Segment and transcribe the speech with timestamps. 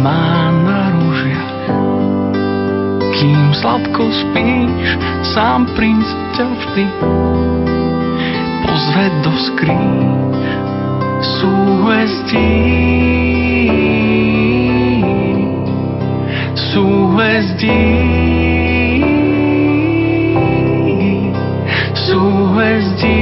[0.00, 1.52] má na rúžiach.
[3.20, 4.88] Kým sladko spíš,
[5.36, 6.84] sám princ ťa vždy
[8.64, 10.10] pozve do skríň
[11.40, 12.48] súhvezdí.
[16.72, 17.80] Súhvezdí.
[21.94, 23.20] Súhvezdí.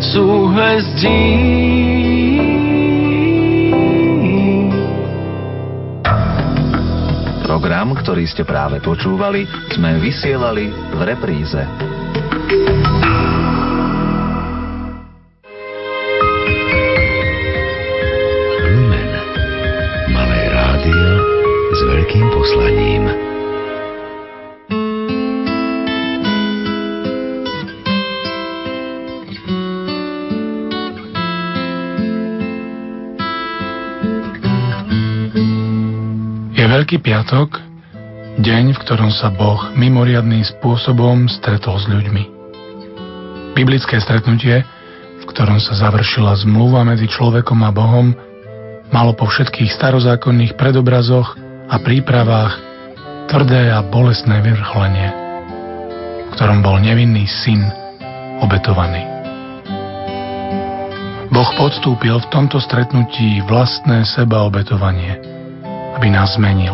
[0.00, 1.79] Súhvezdí.
[7.70, 11.62] Program, ktorý ste práve počúvali, sme vysielali v repríze.
[36.80, 37.69] Veľký piatok,
[38.40, 42.24] deň, v ktorom sa Boh mimoriadným spôsobom stretol s ľuďmi.
[43.52, 44.64] Biblické stretnutie,
[45.20, 48.16] v ktorom sa završila zmluva medzi človekom a Bohom,
[48.88, 51.36] malo po všetkých starozákonných predobrazoch
[51.68, 52.56] a prípravách
[53.28, 55.08] tvrdé a bolestné vrcholenie,
[56.26, 57.62] v ktorom bol nevinný syn
[58.40, 59.04] obetovaný.
[61.30, 65.20] Boh podstúpil v tomto stretnutí vlastné seba obetovanie–
[66.00, 66.72] aby nás zmenil,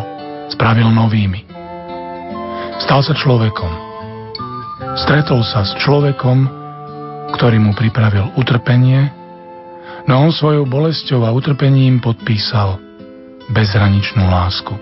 [0.54, 1.55] spravil novými.
[2.76, 3.72] Stal sa človekom.
[5.00, 6.44] Stretol sa s človekom,
[7.32, 9.08] ktorý mu pripravil utrpenie,
[10.04, 12.76] no on svojou bolesťou a utrpením podpísal
[13.48, 14.76] bezhraničnú lásku.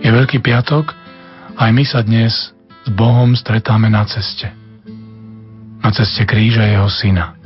[0.00, 0.96] Je Veľký piatok,
[1.60, 4.48] aj my sa dnes s Bohom stretáme na ceste.
[5.84, 7.36] Na ceste kríža jeho syna.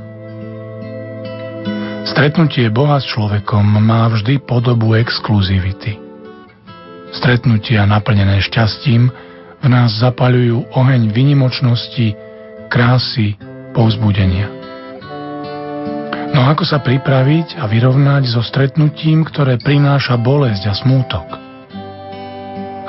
[2.06, 6.05] Stretnutie Boha s človekom má vždy podobu exkluzivity.
[7.16, 9.08] Stretnutia naplnené šťastím
[9.64, 12.12] v nás zapaľujú oheň vynimočnosti,
[12.68, 13.40] krásy,
[13.72, 14.52] povzbudenia.
[16.36, 21.26] No ako sa pripraviť a vyrovnať so stretnutím, ktoré prináša bolesť a smútok?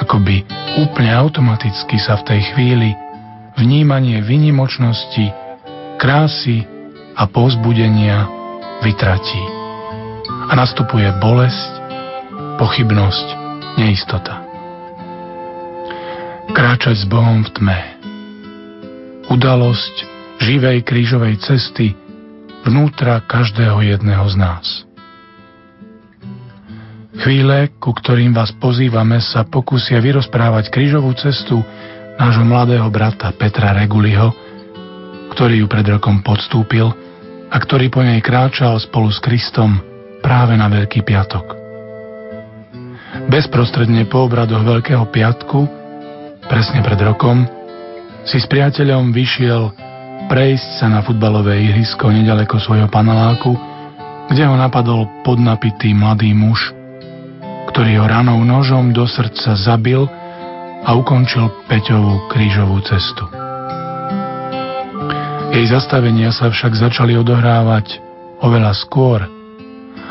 [0.03, 0.44] Akoby
[0.83, 2.91] úplne automaticky sa v tej chvíli
[3.55, 5.31] vnímanie vynimočnosti,
[5.95, 6.67] krásy
[7.15, 8.27] a povzbudenia
[8.83, 9.44] vytratí
[10.47, 11.71] a nastupuje bolesť,
[12.59, 13.47] pochybnosť,
[13.77, 14.43] neistota.
[16.51, 17.79] Kráčať s Bohom v tme.
[19.29, 19.95] Udalosť
[20.41, 21.93] živej krížovej cesty
[22.65, 24.65] vnútra každého jedného z nás.
[27.17, 31.61] Chvíle, ku ktorým vás pozývame, sa pokúsia vyrozprávať krížovú cestu
[32.17, 34.33] nášho mladého brata Petra Reguliho,
[35.33, 36.89] ktorý ju pred rokom podstúpil
[37.49, 39.81] a ktorý po nej kráčal spolu s Kristom
[40.21, 41.66] práve na Veľký piatok.
[43.28, 45.59] Bezprostredne po obradoch Veľkého piatku,
[46.47, 47.44] presne pred rokom,
[48.28, 49.72] si s priateľom vyšiel
[50.28, 53.56] prejsť sa na futbalové ihrisko nedaleko svojho paneláku,
[54.28, 56.75] kde ho napadol podnapitý mladý muž,
[57.72, 60.03] ktorý ho ranou nožom do srdca zabil
[60.84, 63.24] a ukončil Peťovú krížovú cestu.
[65.56, 68.03] Jej zastavenia sa však začali odohrávať
[68.44, 69.37] oveľa skôr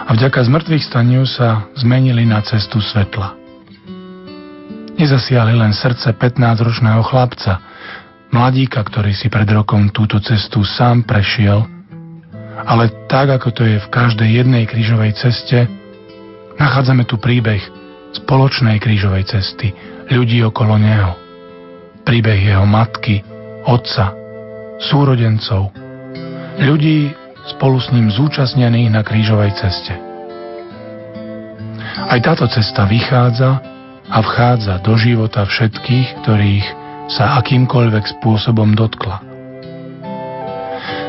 [0.06, 3.34] a vďaka zmrtvých staniu sa zmenili na cestu svetla.
[4.96, 7.60] Nezasiahli len srdce 15-ročného chlapca,
[8.30, 11.66] mladíka, ktorý si pred rokom túto cestu sám prešiel,
[12.64, 15.68] ale tak, ako to je v každej jednej krížovej ceste,
[16.56, 17.60] nachádzame tu príbeh
[18.16, 19.76] spoločnej krížovej cesty,
[20.08, 21.12] ľudí okolo neho.
[22.06, 23.20] Príbeh jeho matky,
[23.68, 24.14] otca,
[24.80, 25.74] súrodencov,
[26.62, 29.94] ľudí spolu s ním zúčastnených na krížovej ceste.
[32.06, 33.62] Aj táto cesta vychádza
[34.06, 36.66] a vchádza do života všetkých, ktorých
[37.10, 39.22] sa akýmkoľvek spôsobom dotkla.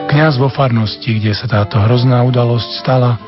[0.07, 3.19] Kňaz vo farnosti, kde sa táto hrozná udalosť stala,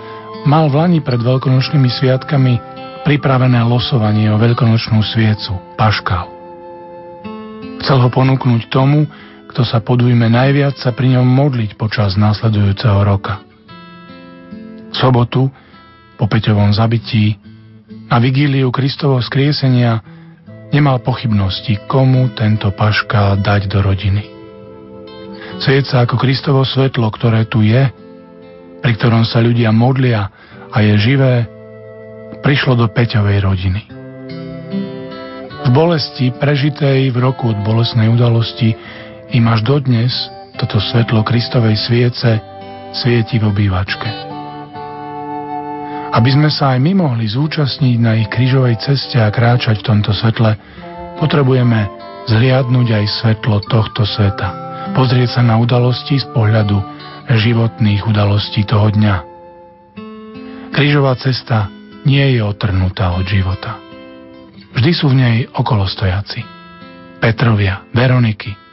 [0.47, 2.53] mal v Lani pred veľkonočnými sviatkami
[3.03, 6.31] pripravené losovanie o veľkonočnú sviecu, paškal.
[7.83, 9.09] Chcel ho ponúknuť tomu,
[9.49, 13.41] kto sa podujme najviac sa pri ňom modliť počas následujúceho roka.
[14.89, 15.49] V sobotu,
[16.21, 17.33] po Peťovom zabití,
[18.09, 20.01] na vigíliu Kristovo skriesenia
[20.69, 24.23] nemal pochybnosti, komu tento paška dať do rodiny.
[25.59, 27.89] Svieca ako Kristovo svetlo, ktoré tu je,
[28.79, 30.29] pri ktorom sa ľudia modlia
[30.69, 31.49] a je živé,
[32.45, 33.81] prišlo do Peťovej rodiny.
[35.59, 38.73] V bolesti prežitej v roku od bolesnej udalosti
[39.33, 40.11] im až dodnes
[40.57, 42.41] toto svetlo Kristovej sviece
[42.91, 44.09] svieti v obývačke.
[46.09, 50.11] Aby sme sa aj my mohli zúčastniť na ich krížovej ceste a kráčať v tomto
[50.11, 50.57] svetle,
[51.21, 51.85] potrebujeme
[52.25, 54.47] zliadnúť aj svetlo tohto sveta.
[54.97, 56.81] Pozrieť sa na udalosti z pohľadu
[57.29, 59.15] životných udalostí toho dňa.
[60.73, 61.69] Krížová cesta
[62.09, 63.77] nie je otrhnutá od života.
[64.73, 66.41] Vždy sú v nej okolostojaci.
[67.21, 68.68] Petrovia, Veroniky,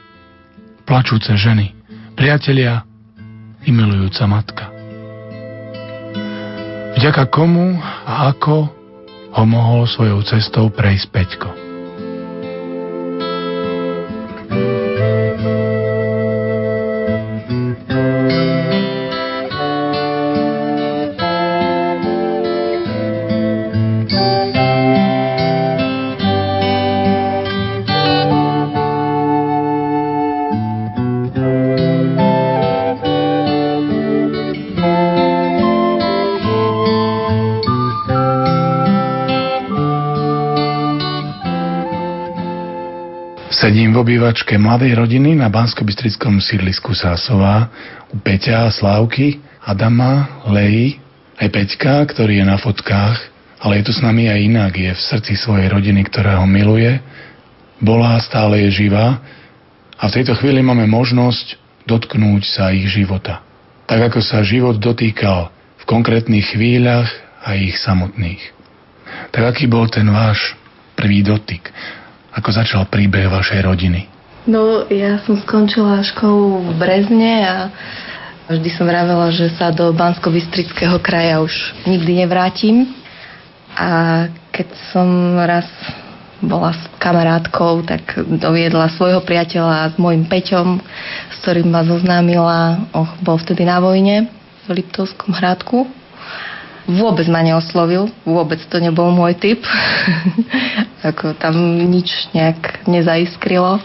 [0.87, 1.75] plačúce ženy,
[2.15, 2.87] priatelia
[3.67, 4.65] i milujúca matka.
[6.97, 8.71] Vďaka komu a ako
[9.35, 11.66] ho mohol svojou cestou prejsť Peťko.
[44.27, 47.71] Obývačke mladej rodiny na bansko sídlisku Sásová
[48.11, 50.99] u Peťa Slávky, Adama, Leji,
[51.39, 53.23] aj Peťka, ktorý je na fotkách,
[53.63, 56.99] ale je tu s nami aj inak, je v srdci svojej rodiny, ktorá ho miluje,
[57.79, 59.23] bola stále je živá
[59.95, 61.55] a v tejto chvíli máme možnosť
[61.87, 63.39] dotknúť sa ich života.
[63.87, 67.07] Tak ako sa život dotýkal v konkrétnych chvíľach
[67.47, 68.43] a ich samotných.
[69.31, 70.51] Tak aký bol ten váš
[70.99, 71.71] prvý dotyk?
[72.35, 74.16] Ako začal príbeh vašej rodiny?
[74.47, 77.55] No, ja som skončila školu v Brezne a
[78.47, 81.51] vždy som vravela, že sa do bansko bystrického kraja už
[81.83, 82.87] nikdy nevrátim.
[83.75, 85.67] A keď som raz
[86.39, 90.79] bola s kamarátkou, tak doviedla svojho priateľa s môjim Peťom,
[91.27, 94.31] s ktorým ma zoznámila, oh, bol vtedy na vojne
[94.63, 95.83] v Liptovskom hradku
[96.87, 99.59] vôbec ma neoslovil, vôbec to nebol môj typ.
[101.11, 101.59] Ako tam
[101.91, 103.83] nič nejak nezaiskrilo.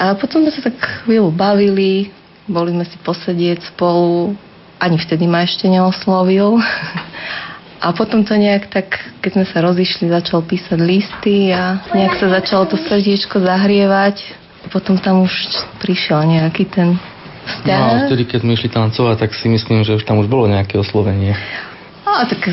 [0.00, 2.08] A potom sme sa tak chvíľu bavili,
[2.48, 4.32] boli sme si posedieť spolu,
[4.80, 6.56] ani vtedy ma ešte neoslovil.
[7.80, 8.92] A potom to nejak tak,
[9.24, 14.20] keď sme sa rozišli, začal písať listy a nejak sa začalo to srdiečko zahrievať.
[14.68, 15.32] Potom tam už
[15.80, 17.00] prišiel nejaký ten
[17.48, 17.80] vzťah.
[17.80, 20.44] No a vtedy, keď sme išli tancovať, tak si myslím, že už tam už bolo
[20.44, 21.32] nejaké oslovenie.
[22.04, 22.52] A tak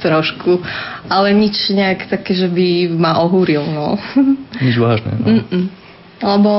[0.00, 0.62] trošku.
[1.10, 3.62] Ale nič nejak také, že by ma ohúril.
[3.62, 3.98] No.
[4.64, 5.12] Nič vážne.
[5.18, 5.26] No.
[5.38, 5.64] Mm-mm.
[6.18, 6.52] Lebo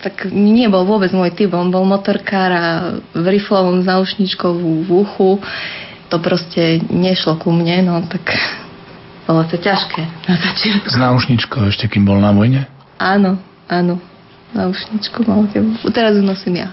[0.00, 1.52] tak nebol vôbec môj typ.
[1.56, 2.66] On bol motorkár a
[3.16, 4.52] v riflovom s náušničkou
[4.86, 5.42] v uchu.
[6.14, 8.30] To proste nešlo ku mne, no tak
[9.26, 10.86] bolo to ťažké na začiatku.
[10.86, 12.70] S náušničkou ešte, kým bol na vojne?
[13.02, 13.98] Áno, áno.
[14.54, 15.50] Náušničku mal
[15.90, 16.70] Teraz ju nosím ja.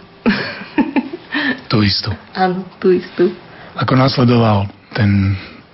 [1.73, 2.13] Tú istú.
[2.37, 3.33] Áno, tú istú.
[3.73, 5.33] Ako nasledoval ten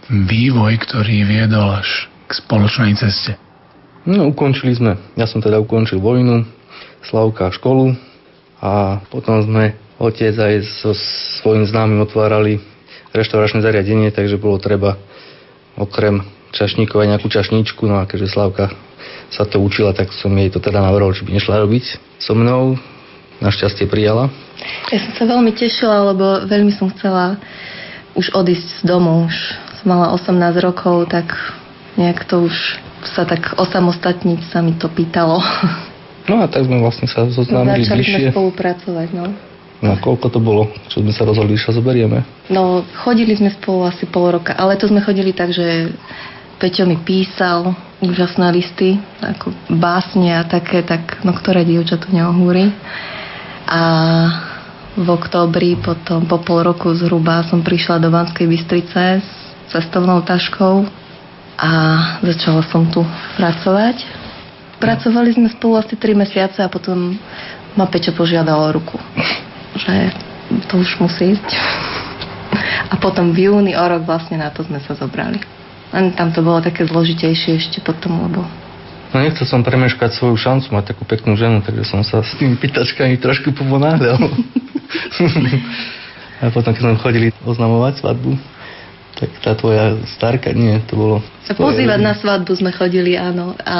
[0.09, 3.37] vývoj, ktorý viedol až k spoločnej ceste?
[4.09, 4.97] No, ukončili sme.
[5.13, 6.45] Ja som teda ukončil vojnu,
[6.99, 7.95] Slavka školu
[8.59, 10.91] a potom sme otec aj so
[11.39, 12.59] svojím známym otvárali
[13.15, 14.99] reštauračné zariadenie, takže bolo treba
[15.79, 18.67] okrem čašníkov aj nejakú čašníčku, no a keďže Slavka
[19.31, 22.75] sa to učila, tak som jej to teda navrhol, či by nešla robiť so mnou.
[23.39, 24.27] Našťastie prijala.
[24.91, 27.39] Ja som sa veľmi tešila, lebo veľmi som chcela
[28.19, 29.31] už odísť z domu.
[29.31, 31.31] Už som mala 18 rokov, tak
[31.95, 32.55] nejak to už
[33.15, 35.39] sa tak osamostatniť sa mi to pýtalo.
[36.29, 38.19] No a tak sme vlastne sa zoznámili Začali bližšie.
[38.29, 39.25] sme spolupracovať, no.
[39.79, 42.21] No koľko to bolo, čo sme sa rozhodli, že sa zoberieme?
[42.51, 45.95] No, chodili sme spolu asi pol roka, ale to sme chodili tak, že
[46.59, 47.71] Peťo mi písal
[48.03, 52.75] úžasné listy, ako básne a také, tak no ktoré dievča tu neohúri.
[53.63, 53.81] A
[54.99, 60.89] v októbri, potom po pol roku zhruba som prišla do Banskej Bystrice s cestovnou taškou
[61.59, 61.69] a
[62.25, 63.05] začala som tu
[63.37, 64.03] pracovať.
[64.79, 67.19] Pracovali sme spolu asi 3 mesiace a potom
[67.75, 68.97] ma Peťo požiadal o ruku,
[69.75, 70.15] že
[70.71, 71.49] to už musí ísť.
[72.89, 75.37] A potom v júni o rok vlastne na to sme sa zobrali.
[75.93, 78.41] Len tam to bolo také zložitejšie ešte potom, lebo
[79.09, 82.61] No nechcel som premeškať svoju šancu mať takú peknú ženu, takže som sa s tými
[82.61, 84.21] pýtačkami trošku povonáhľal.
[86.45, 88.37] a potom, keď sme chodili oznamovať svadbu,
[89.19, 91.15] tak tá tvoja starka, nie, to bolo...
[91.43, 93.51] Pozývať na svadbu sme chodili, áno.
[93.67, 93.77] A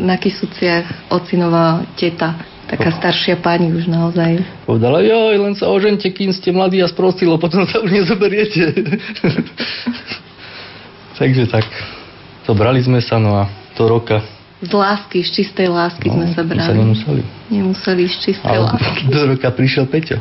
[0.00, 4.40] na Kisuciach ocinová teta, taká staršia pani už naozaj.
[4.64, 8.72] Povedala, joj, len sa ožente, kým ste mladí a sprostí, lebo potom sa už nezoberiete.
[11.20, 11.68] Takže tak,
[12.48, 13.44] zobrali sme sa, no a
[13.76, 14.24] to roka
[14.60, 16.68] z lásky, z čistej lásky no, sme sa brali.
[16.68, 17.22] sa nemuseli.
[17.48, 19.02] Nemuseli z čistej Ale lásky.
[19.08, 20.20] do roka prišiel Peťo.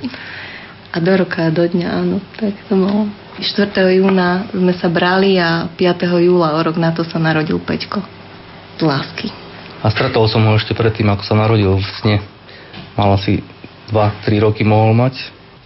[0.90, 3.12] A do roka, do dňa, áno, tak to bolo.
[3.40, 3.72] 4.
[3.96, 5.80] júna sme sa brali a 5.
[6.20, 8.04] júla o rok na to sa narodil Peťko.
[8.76, 9.32] Z lásky.
[9.80, 12.18] A stretol som ho ešte predtým, ako sa narodil v sne.
[13.00, 13.40] Mal asi
[13.92, 15.16] 2-3 roky mohol mať.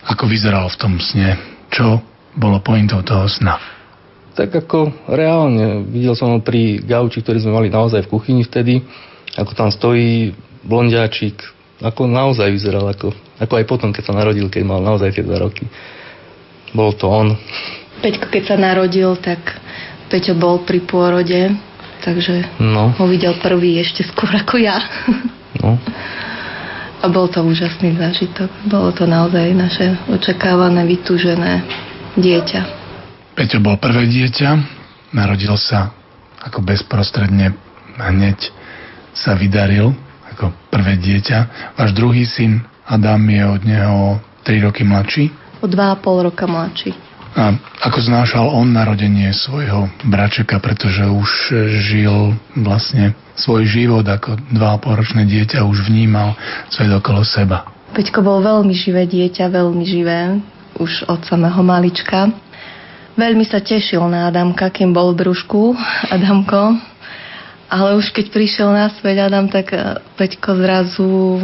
[0.06, 1.34] Ako vyzeral v tom sne?
[1.74, 1.98] Čo
[2.38, 3.58] bolo pointou toho sna?
[4.34, 8.82] Tak ako reálne, videl som ho pri gauči, ktorý sme mali naozaj v kuchyni vtedy,
[9.38, 10.34] ako tam stojí
[10.66, 11.38] blondiačik,
[11.82, 15.42] ako naozaj vyzeral, ako, ako aj potom, keď sa narodil, keď mal naozaj tie dva
[15.42, 15.66] roky.
[16.74, 17.38] Bol to on.
[18.02, 19.40] Peťko, keď sa narodil, tak
[20.10, 21.54] Peťo bol pri pôrode,
[22.04, 24.78] takže No, ho videl prvý ešte skôr ako ja.
[25.64, 25.80] no.
[27.04, 28.48] A bol to úžasný zážitok.
[28.68, 31.64] Bolo to naozaj naše očakávané, vytúžené
[32.16, 32.62] dieťa.
[33.34, 34.50] Peťo bol prvé dieťa,
[35.12, 35.92] narodil sa
[36.44, 37.56] ako bezprostredne
[37.98, 38.40] hneď
[39.14, 39.94] sa vydaril
[40.34, 41.74] ako prvé dieťa.
[41.78, 44.00] Váš druhý syn Adam je od neho
[44.44, 45.43] 3 roky mladší.
[45.64, 46.92] O dva a pol roka mladší.
[47.34, 51.30] A ako znášal on narodenie svojho bračeka, pretože už
[51.82, 56.38] žil vlastne svoj život ako 2,5 ročné dieťa, už vnímal
[56.70, 57.66] svet okolo seba.
[57.96, 60.38] Peťko bol veľmi živé dieťa, veľmi živé,
[60.78, 62.30] už od samého malička.
[63.14, 65.78] Veľmi sa tešil na Adamka, kým bol v brúšku
[66.10, 66.78] Adamko.
[67.74, 71.42] Ale už keď prišiel na svet Adam, tak eh, Peťko zrazu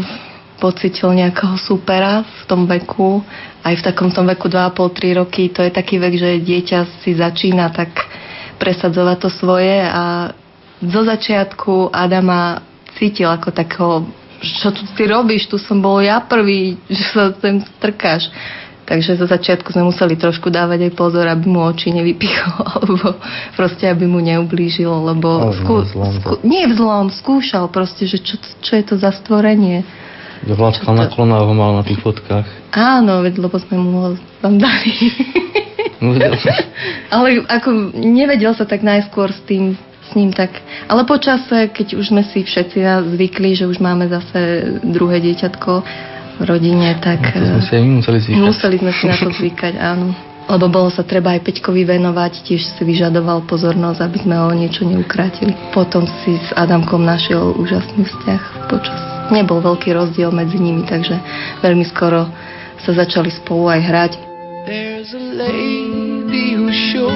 [0.60, 3.24] pocitil nejakého supera v tom veku.
[3.64, 5.48] Aj v takom tom veku 2,5-3 roky.
[5.56, 7.92] To je taký vek, že dieťa si začína tak
[8.60, 10.36] presadzovať to svoje a
[10.80, 12.64] zo začiatku Adama
[12.96, 14.08] cítil ako takého,
[14.40, 18.28] čo tu ty robíš, tu som bol ja prvý, že sa sem strkáš.
[18.90, 23.22] Takže zo začiatku sme museli trošku dávať aj pozor, aby mu oči nevypichol, alebo
[23.54, 25.54] proste, aby mu neublížil, lebo
[25.94, 29.86] zlom to- nie v zlom, skúšal proste, že čo, čo je to za stvorenie.
[30.48, 32.48] Hladkal na klona ho mal na tých fotkách.
[32.72, 34.94] Áno, veď, lebo sme mu ho tam dali.
[36.00, 36.16] No,
[37.16, 39.76] ale ako nevedel sa tak najskôr s tým
[40.10, 40.50] s ním tak.
[40.90, 42.82] Ale počase, keď už sme si všetci
[43.14, 45.72] zvykli, že už máme zase druhé dieťatko
[46.40, 48.42] v rodine, tak to sme si aj my museli zvykať.
[48.42, 50.08] museli sme si na to zvykať, áno.
[50.50, 54.82] Lebo bolo sa treba aj Peťkovi venovať, tiež si vyžadoval pozornosť, aby sme ho niečo
[54.82, 55.54] neukrátili.
[55.70, 59.09] Potom si s Adamkom našiel úžasný vzťah počas.
[59.30, 61.22] Nebol veľký rozdiel medzi nimi, takže
[61.62, 62.26] veľmi skoro
[62.82, 64.12] sa začali spolu aj hrať.
[64.66, 67.14] There's a lady who's sure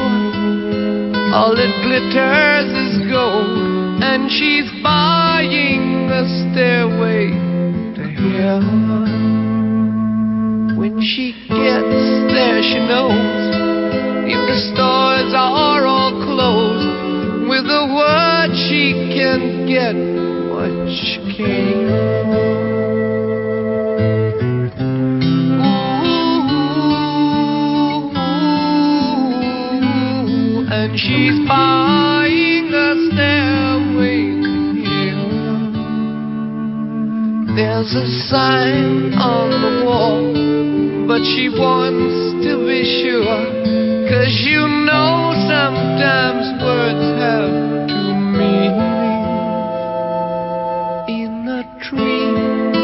[1.34, 6.22] all that glitters is gold, and she's buying a
[6.54, 7.34] stairway
[7.98, 8.04] to
[8.38, 9.10] heaven.
[10.78, 13.58] When she gets there, she knows
[14.30, 19.96] if the stores are all closed, with a word she can get
[20.52, 21.88] what she came
[29.34, 35.72] Ooh, and she's buying a stairway to heaven.
[37.56, 40.20] There's a sign on the wall,
[41.08, 43.44] but she wants to be sure.
[44.10, 47.73] Cause you know sometimes words have
[48.70, 49.34] meanings.
[51.10, 52.32] In a tree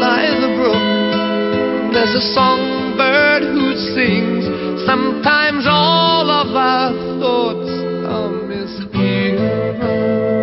[0.00, 4.44] by the brook, there's a songbird who sings.
[4.86, 7.70] Sometimes all of our thoughts
[8.08, 10.39] are misgiven.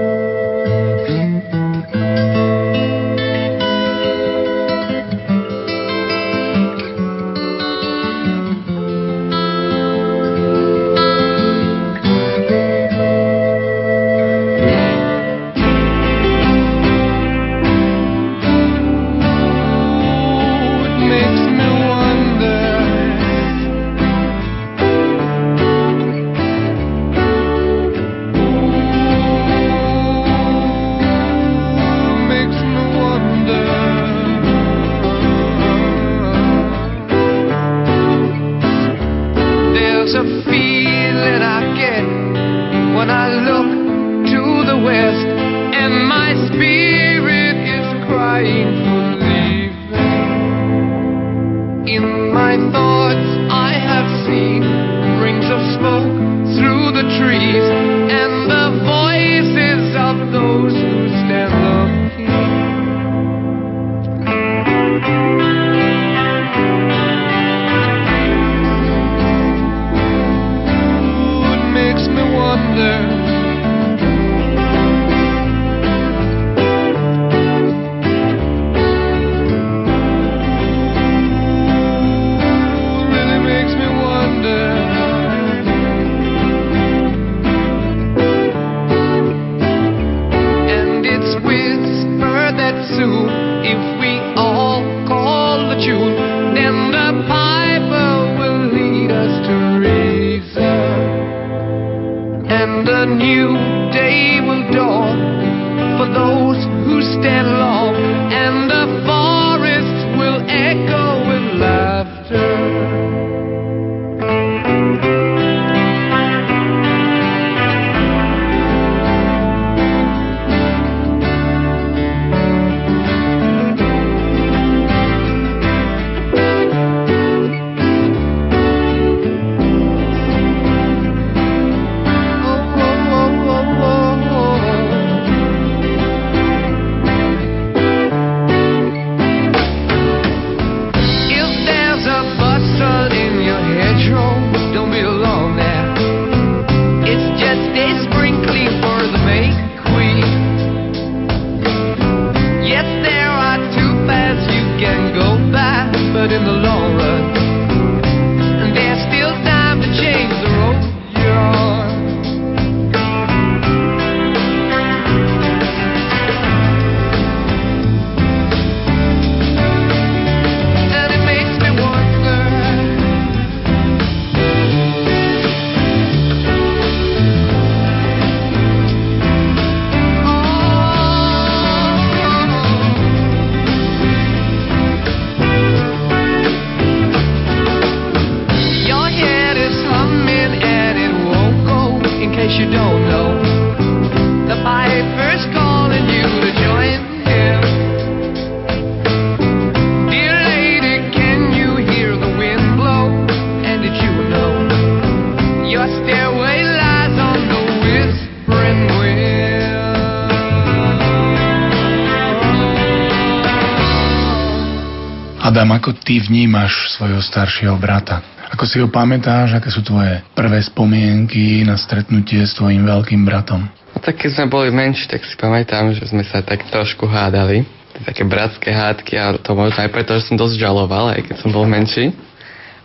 [215.87, 218.19] Ako ty vnímaš svojho staršieho brata?
[218.51, 223.63] Ako si ho pamätáš, aké sú tvoje prvé spomienky na stretnutie s tvojim veľkým bratom?
[223.95, 227.63] No tak keď sme boli menší, tak si pamätám, že sme sa tak trošku hádali.
[228.03, 231.55] Také bratské hádky a to možno aj preto, že som dosť žaloval, aj keď som
[231.55, 232.11] bol menší.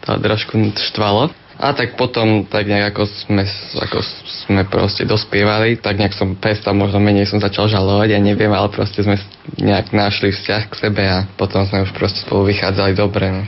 [0.07, 0.55] To trošku
[0.95, 1.35] štvalo.
[1.63, 3.47] A tak potom, tak nejak ako sme,
[3.79, 4.03] ako
[4.51, 8.67] sme proste dospievali, tak nejak som prestal, možno menej som začal žalovať, ja neviem, ale
[8.67, 9.15] proste sme
[9.63, 13.31] nejak našli vzťah k sebe a potom sme už proste spolu vychádzali dobre.
[13.31, 13.43] No.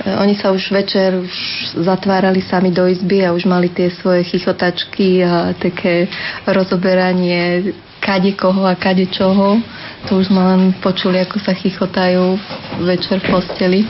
[0.00, 1.32] E, Oni sa už večer už
[1.76, 6.08] zatvárali sami do izby a už mali tie svoje chichotačky a také
[6.48, 9.60] rozoberanie kade koho a kade čoho.
[10.08, 12.40] To už sme len počuli, ako sa chichotajú
[12.80, 13.80] večer v posteli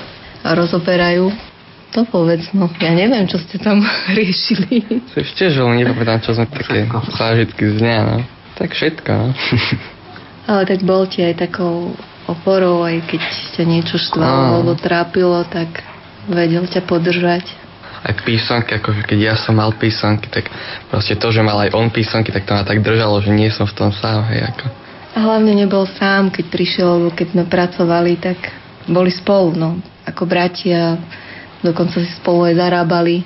[0.42, 1.51] a rozoberajú.
[1.92, 2.72] To povedz, no.
[2.80, 3.84] Ja neviem, čo ste tam
[4.18, 5.04] riešili.
[5.12, 8.16] To ešte, že len nepamätám, čo sme také zážitky z dňa, no.
[8.56, 9.28] Tak všetko, no.
[10.50, 11.94] Ale tak bol ti aj takou
[12.26, 13.22] oporou, aj keď
[13.54, 15.84] ťa niečo štvalo alebo trápilo, tak
[16.26, 17.46] vedel ťa podržať.
[18.02, 20.50] aj písomky, akože keď ja som mal písomky, tak
[20.90, 23.66] proste to, že mal aj on písomky, tak to ma tak držalo, že nie som
[23.66, 24.66] v tom sám, hej, ako.
[25.14, 28.38] A hlavne nebol sám, keď prišiel, lebo keď sme pracovali, tak
[28.90, 29.70] boli spolu, no,
[30.02, 30.98] ako bratia.
[31.62, 33.22] Dokonca si spolu aj zarábali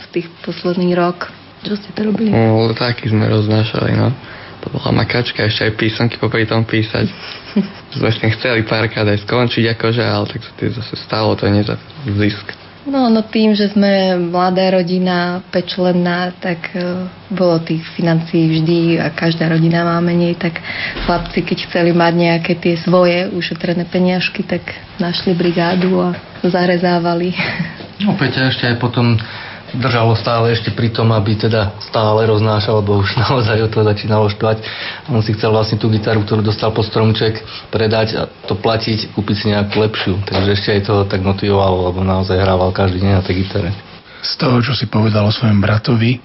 [0.00, 1.26] v tých posledný rok.
[1.60, 2.32] Čo ste to robili?
[2.32, 4.14] No, taký sme roznášali, no.
[4.60, 7.08] To bola makačka, ešte aj písomky popri tom písať.
[7.98, 11.48] sme s tým chceli párkrát aj skončiť, akože, ale tak sa to zase stalo, to
[11.48, 11.76] nie za
[12.06, 12.56] zisk.
[12.88, 19.12] No, no tým, že sme mladá rodina, pečlenná, tak e, bolo tých financií vždy a
[19.12, 20.56] každá rodina má menej, tak
[21.04, 24.64] chlapci, keď chceli mať nejaké tie svoje ušetrené peniažky, tak
[24.96, 27.36] našli brigádu a zarezávali.
[28.00, 29.20] No Peťa ešte aj potom
[29.76, 34.26] držalo stále ešte pri tom, aby teda stále roznášal, lebo už naozaj o to začínalo
[34.32, 34.56] štvať.
[35.12, 37.38] On si chcel vlastne tú gitaru, ktorú dostal po stromček,
[37.70, 40.14] predať a to platiť, kúpiť si nejakú lepšiu.
[40.26, 43.70] Takže ešte aj to tak motivovalo, lebo naozaj hrával každý deň na tej gitare.
[44.20, 46.20] Z toho, čo si povedal o svojom bratovi,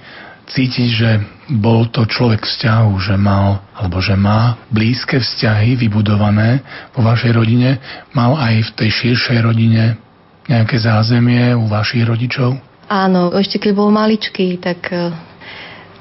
[0.46, 1.10] cítiť, že
[1.58, 6.62] bol to človek vzťahu, že mal, alebo že má blízke vzťahy vybudované
[6.94, 7.78] vo vašej rodine,
[8.14, 10.05] mal aj v tej širšej rodine
[10.46, 12.58] nejaké zázemie u vašich rodičov?
[12.86, 15.10] Áno, ešte keď bol maličký, tak e,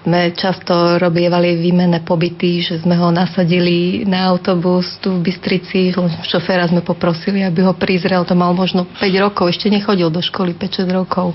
[0.06, 5.90] sme často robievali výmenné pobyty, že sme ho nasadili na autobus tu v Bystrici.
[6.30, 8.22] Šoféra sme poprosili, aby ho prizrel.
[8.30, 11.34] To mal možno 5 rokov, ešte nechodil do školy 5-6 rokov.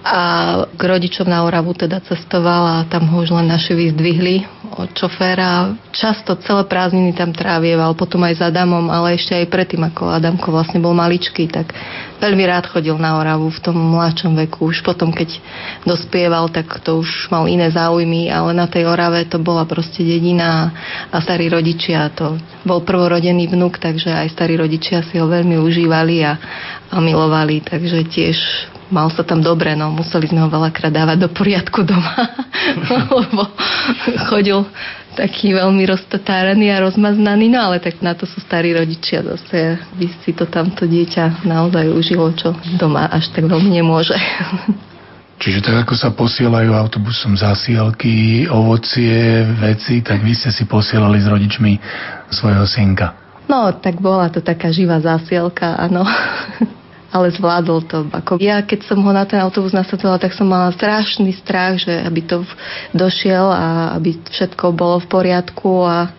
[0.00, 0.20] A
[0.74, 5.76] k rodičom na Oravu teda cestoval a tam ho už len naši vyzdvihli od šoféra.
[5.92, 10.50] Často celé prázdniny tam trávieval, potom aj s Adamom, ale ešte aj predtým, ako Adamko
[10.50, 11.76] vlastne bol maličký, tak
[12.20, 14.68] veľmi rád chodil na Oravu v tom mladšom veku.
[14.68, 15.40] Už potom, keď
[15.88, 20.70] dospieval, tak to už mal iné záujmy, ale na tej Orave to bola proste dedina
[21.08, 22.12] a starí rodičia.
[22.20, 26.36] To bol prvorodený vnuk, takže aj starí rodičia si ho veľmi užívali a,
[26.92, 28.36] a milovali, takže tiež
[28.90, 32.26] mal sa tam dobre, no museli sme ho veľakrát dávať do poriadku doma,
[33.22, 33.42] lebo
[34.28, 34.66] chodil
[35.14, 40.06] taký veľmi roztatáraný a rozmaznaný, no ale tak na to sú starí rodičia zase, by
[40.22, 44.14] si to tamto dieťa naozaj užilo, čo doma až tak veľmi nemôže.
[45.40, 51.32] Čiže tak ako sa posielajú autobusom zásielky, ovocie, veci, tak vy ste si posielali s
[51.32, 51.72] rodičmi
[52.28, 53.16] svojho synka.
[53.48, 56.04] No, tak bola to taká živá zásielka, áno.
[57.10, 57.98] Ale zvládol to.
[58.06, 61.90] Ako ja, keď som ho na ten autobus nasadzala, tak som mala strašný strach, že
[61.90, 62.46] aby to
[62.94, 66.14] došiel a aby všetko bolo v poriadku a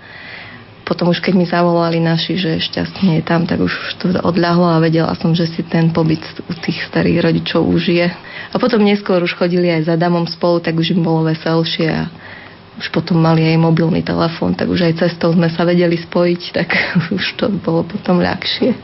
[0.84, 3.72] potom už keď mi zavolali naši, že šťastne je tam, tak už
[4.04, 6.20] to odľahlo a vedela som, že si ten pobyt
[6.52, 8.12] u tých starých rodičov užije.
[8.52, 12.12] A potom neskôr už chodili aj za damom spolu, tak už im bolo veselšie a
[12.76, 16.68] už potom mali aj mobilný telefón, tak už aj cestou sme sa vedeli spojiť, tak
[17.16, 18.76] už to bolo potom ľahšie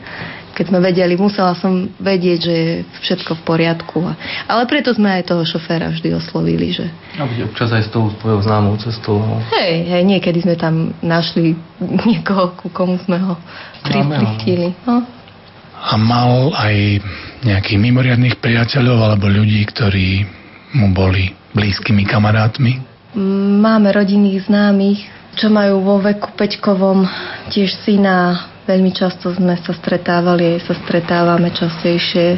[0.58, 2.74] keď sme vedeli, musela som vedieť, že je
[3.06, 4.02] všetko v poriadku.
[4.50, 6.90] Ale preto sme aj toho šoféra vždy oslovili, že...
[7.14, 9.22] A bude občas aj s tou tvojou známou cestou.
[9.22, 9.38] No.
[9.54, 11.54] Hej, hej, niekedy sme tam našli
[12.10, 13.38] niekoho, ku komu sme ho
[13.86, 14.74] prichtili.
[14.82, 15.06] No.
[15.78, 17.06] A mal aj
[17.46, 20.26] nejakých mimoriadných priateľov alebo ľudí, ktorí
[20.74, 22.82] mu boli blízkymi kamarátmi?
[23.62, 25.06] Máme rodinných známych,
[25.38, 27.06] čo majú vo veku Peťkovom
[27.54, 32.36] tiež syna Veľmi často sme sa stretávali, aj sa stretávame častejšie.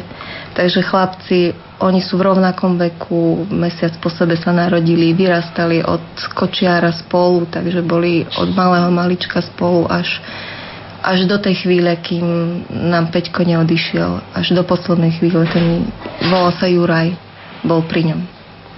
[0.55, 1.51] Takže chlapci,
[1.83, 5.99] oni sú v rovnakom veku, mesiac po sebe sa narodili, vyrastali od
[6.31, 10.23] kočiara spolu, takže boli od malého malička spolu až,
[11.03, 12.23] až do tej chvíle, kým
[12.71, 14.31] nám Peťko neodišiel.
[14.31, 15.43] Až do poslednej chvíle.
[15.51, 15.91] Ten
[16.31, 17.11] volal sa Juraj,
[17.67, 18.23] bol pri ňom.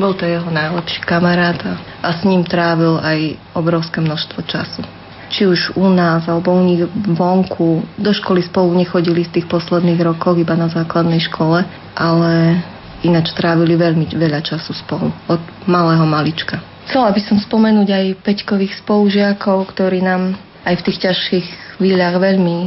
[0.01, 1.61] Bol to jeho najlepší kamarát
[2.01, 5.02] a s ním trávil aj obrovské množstvo času
[5.33, 7.81] či už u nás alebo u nich vonku.
[7.97, 11.65] Do školy spolu nechodili z tých posledných rokov, iba na základnej škole,
[11.97, 12.61] ale
[13.01, 16.61] ináč trávili veľmi veľa času spolu, od malého malička.
[16.85, 21.47] Chcela by som spomenúť aj Peťkových spolužiakov, ktorí nám aj v tých ťažších
[21.79, 22.57] chvíľach veľmi,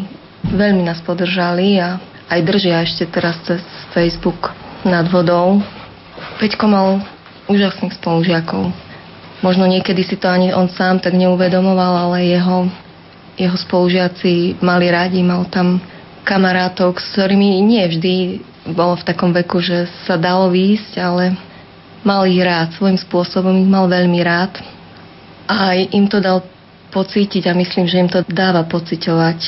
[0.50, 3.62] veľmi nás podržali a aj držia ešte teraz cez
[3.94, 4.50] Facebook
[4.82, 5.62] nad vodou.
[6.42, 6.88] Peťko mal
[7.46, 8.85] úžasných spolužiakov.
[9.44, 12.68] Možno niekedy si to ani on sám tak neuvedomoval, ale jeho,
[13.36, 15.80] jeho spolužiaci mali radi, mal tam
[16.24, 18.14] kamarátov, s ktorými nie vždy
[18.72, 21.38] bolo v takom veku, že sa dalo výjsť, ale
[22.02, 24.58] mal ich rád, svojím spôsobom ich mal veľmi rád.
[25.46, 26.42] A im to dal
[26.90, 29.38] pocítiť a myslím, že im to dáva pociťovať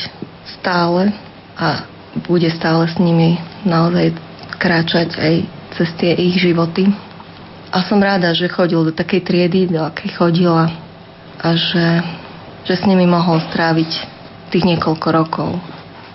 [0.61, 1.11] stále
[1.59, 1.89] a
[2.29, 4.15] bude stále s nimi naozaj
[4.59, 5.35] kráčať aj
[5.75, 6.91] cez tie ich životy.
[7.69, 10.73] A som rada, že chodil do takej triedy, do akej chodila
[11.39, 11.89] a že,
[12.65, 13.91] že s nimi mohol stráviť
[14.49, 15.51] tých niekoľko rokov.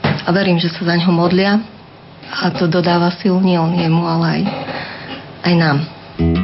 [0.04, 1.62] A verím, že sa za ňo modlia
[2.34, 4.42] a to dodáva sil nielen jemu, ale aj,
[5.46, 5.78] aj nám.
[6.18, 6.43] Ústrednou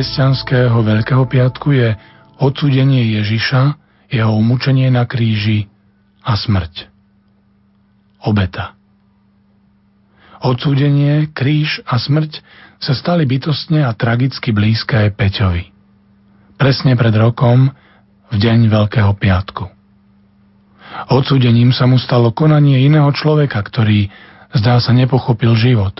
[0.00, 1.92] kresťanského Veľkého piatku je
[2.40, 3.76] odsúdenie Ježiša,
[4.08, 5.68] jeho umúčenie na kríži
[6.24, 6.88] a smrť.
[8.24, 8.80] Obeta.
[10.40, 12.40] Odsúdenie, kríž a smrť
[12.80, 15.68] sa stali bytostne a tragicky blízke aj Peťovi.
[16.56, 17.68] Presne pred rokom,
[18.32, 19.68] v deň Veľkého piatku.
[21.12, 24.08] Odsúdením sa mu stalo konanie iného človeka, ktorý,
[24.56, 25.92] zdá sa, nepochopil život.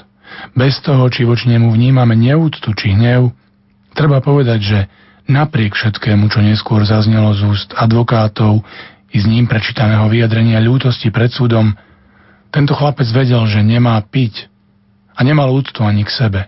[0.56, 3.36] Bez toho, či voči nemu vnímame neúctu či hnev,
[3.94, 4.78] treba povedať, že
[5.30, 8.62] napriek všetkému, čo neskôr zaznelo z úst advokátov
[9.10, 11.74] i z ním prečítaného vyjadrenia ľútosti pred súdom,
[12.50, 14.50] tento chlapec vedel, že nemá piť
[15.14, 16.40] a nemal úctu ani k sebe.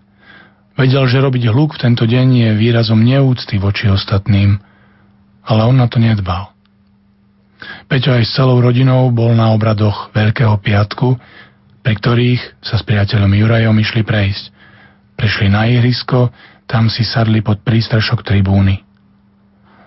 [0.75, 4.59] Vedel, že robiť hluk v tento deň je výrazom neúcty voči ostatným,
[5.47, 6.51] ale on na to nedbal.
[7.87, 11.15] Peťo aj s celou rodinou bol na obradoch Veľkého piatku,
[11.83, 14.45] pri ktorých sa s priateľom Jurajom išli prejsť.
[15.19, 16.33] Prišli na ihrisko,
[16.73, 18.81] tam si sadli pod prístrešok tribúny.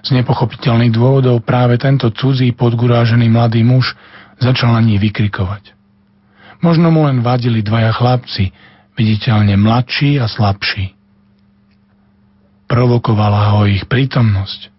[0.05, 3.97] Z nepochopiteľných dôvodov práve tento cudzí podgurážený mladý muž
[4.37, 5.73] začal na nich vykrikovať.
[6.61, 8.53] Možno mu len vadili dvaja chlapci,
[8.93, 10.93] viditeľne mladší a slabší.
[12.69, 14.69] Provokovala ho ich prítomnosť.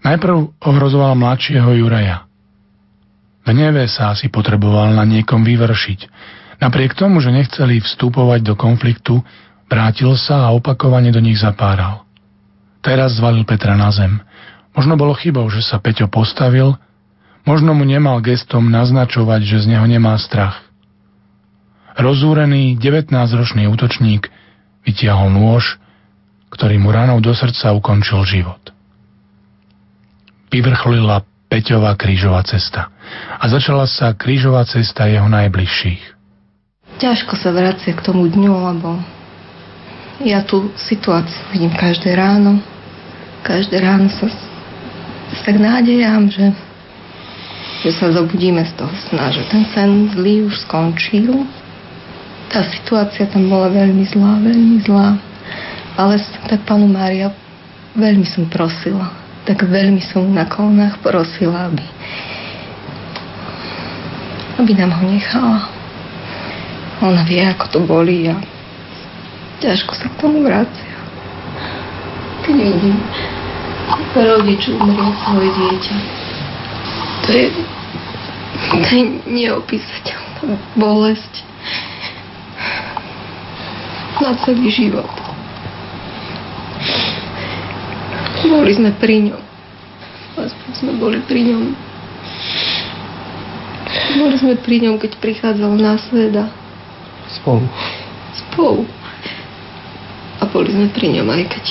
[0.00, 2.24] Najprv ohrozoval mladšieho Juraja.
[3.44, 6.00] V neve sa asi potreboval na niekom vyvršiť.
[6.64, 9.20] Napriek tomu, že nechceli vstupovať do konfliktu,
[9.74, 12.06] vrátil sa a opakovane do nich zapáral.
[12.78, 14.22] Teraz zvalil Petra na zem.
[14.70, 16.78] Možno bolo chybou, že sa Peťo postavil
[17.44, 20.64] Možno mu nemal gestom naznačovať, že z neho nemá strach.
[21.94, 24.32] Rozúrený 19-ročný útočník
[24.88, 25.76] vytiahol nôž,
[26.48, 28.72] ktorý mu ranou do srdca ukončil život.
[30.48, 32.90] Vyvrcholila Peťová krížová cesta
[33.38, 36.02] a začala sa krížová cesta jeho najbližších.
[36.98, 38.98] Ťažko sa vracia k tomu dňu, lebo
[40.22, 42.62] ja tú situáciu vidím každé ráno.
[43.42, 44.30] Každé ráno sa
[45.42, 46.54] tak nádejam, že
[47.84, 51.44] že sa zobudíme z toho sna, že ten sen zlý už skončil.
[52.48, 55.20] Tá situácia tam bola veľmi zlá, veľmi zlá.
[56.00, 56.16] Ale
[56.48, 57.28] tak panu Mária
[57.92, 59.12] veľmi som prosila.
[59.44, 61.84] Tak veľmi som na kolnách prosila, aby
[64.64, 65.68] aby nám ho nechala.
[67.04, 68.38] Ona vie, ako to boli a
[69.64, 70.96] ťažko sa k tomu vracia.
[72.44, 73.00] Keď vidím,
[74.12, 75.96] rodič umrie svoje dieťa.
[77.24, 77.46] To je
[78.54, 81.42] to je neopísateľná bolesť
[84.22, 85.10] na celý život.
[88.44, 89.42] Boli sme pri ňom.
[90.38, 91.62] Aspoň sme boli pri ňom.
[94.14, 96.52] Boli sme pri ňom, keď prichádzal na sveda.
[97.40, 97.66] Spolu.
[98.36, 98.86] Spolu.
[100.54, 101.66] Boli sme pri ňom aj keď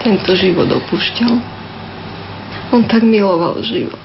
[0.00, 1.34] tento život opúšťal.
[2.70, 3.98] On tak miloval život.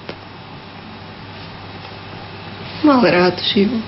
[2.81, 3.85] Mal rád život.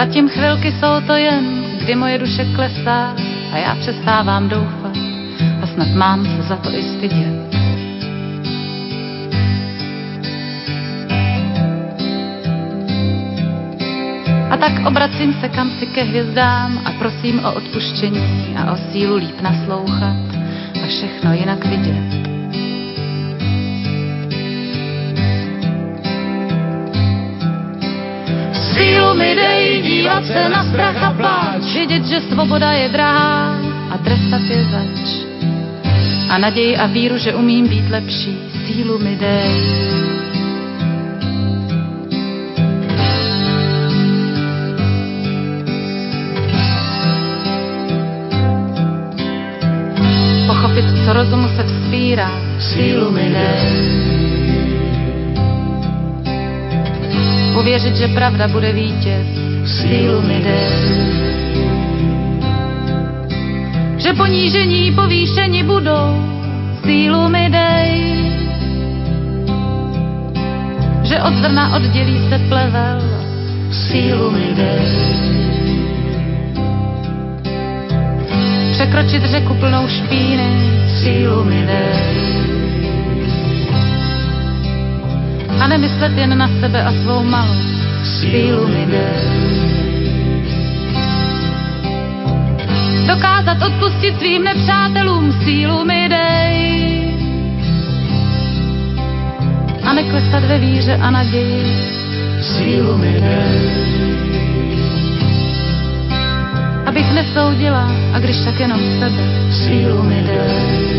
[0.00, 1.44] Zatím chvilky jsou to jen,
[1.84, 4.96] kdy moje duše klesá a já přestávám doufat
[5.62, 7.50] a snad mám se za to i stydět.
[14.50, 19.16] A tak obracím se kam si ke hvězdám a prosím o odpuštění a o sílu
[19.16, 20.16] líp naslouchat
[20.84, 22.29] a všechno jinak vidět.
[29.10, 33.58] Sílu mi dej dívat se na strach a pláč, vědět, že svoboda je drahá
[33.90, 35.26] a trestat je zač.
[36.30, 39.89] A naději a víru, že umím být lepší, sílu mi dej.
[57.80, 59.26] Uvěřit, že pravda bude vítěz,
[59.64, 60.72] sílu mi dej.
[63.96, 66.24] Že ponížení povýšení budou,
[66.84, 67.90] sílu mi dej.
[71.02, 73.00] Že od zrna oddělí se plevel,
[73.72, 75.20] sílu mi dej
[78.72, 80.48] překročit řeku plnou špíny,
[81.00, 82.20] sílu mi dej.
[85.60, 87.69] A nemyslet jen na sebe a svou malost,
[88.20, 89.24] sílu mi dej.
[93.08, 96.56] Dokázat odpustit svým nepřátelům sílu mi dej.
[99.84, 101.64] A neklesat ve víře a naději.
[102.40, 103.60] Sílu mi dej.
[106.86, 109.22] Abych nesoudila, a když tak jenom sebe.
[109.50, 110.90] Sílu mi dej.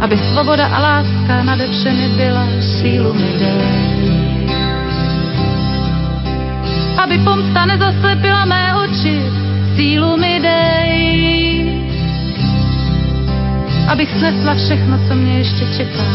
[0.00, 2.46] Aby svoboda a láska nade všemi byla.
[2.60, 4.25] Sílu mi dej
[7.06, 9.22] aby pomsta nezaslepila mé oči,
[9.78, 10.90] sílu mi dej.
[13.86, 16.06] Abych snesla všechno, co mě ještě čeká,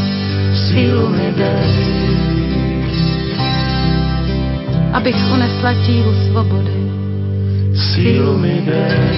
[0.67, 1.71] sílu mi dej.
[4.93, 6.79] Abych unesla tíhu svobody,
[7.71, 9.15] sílu mi dej.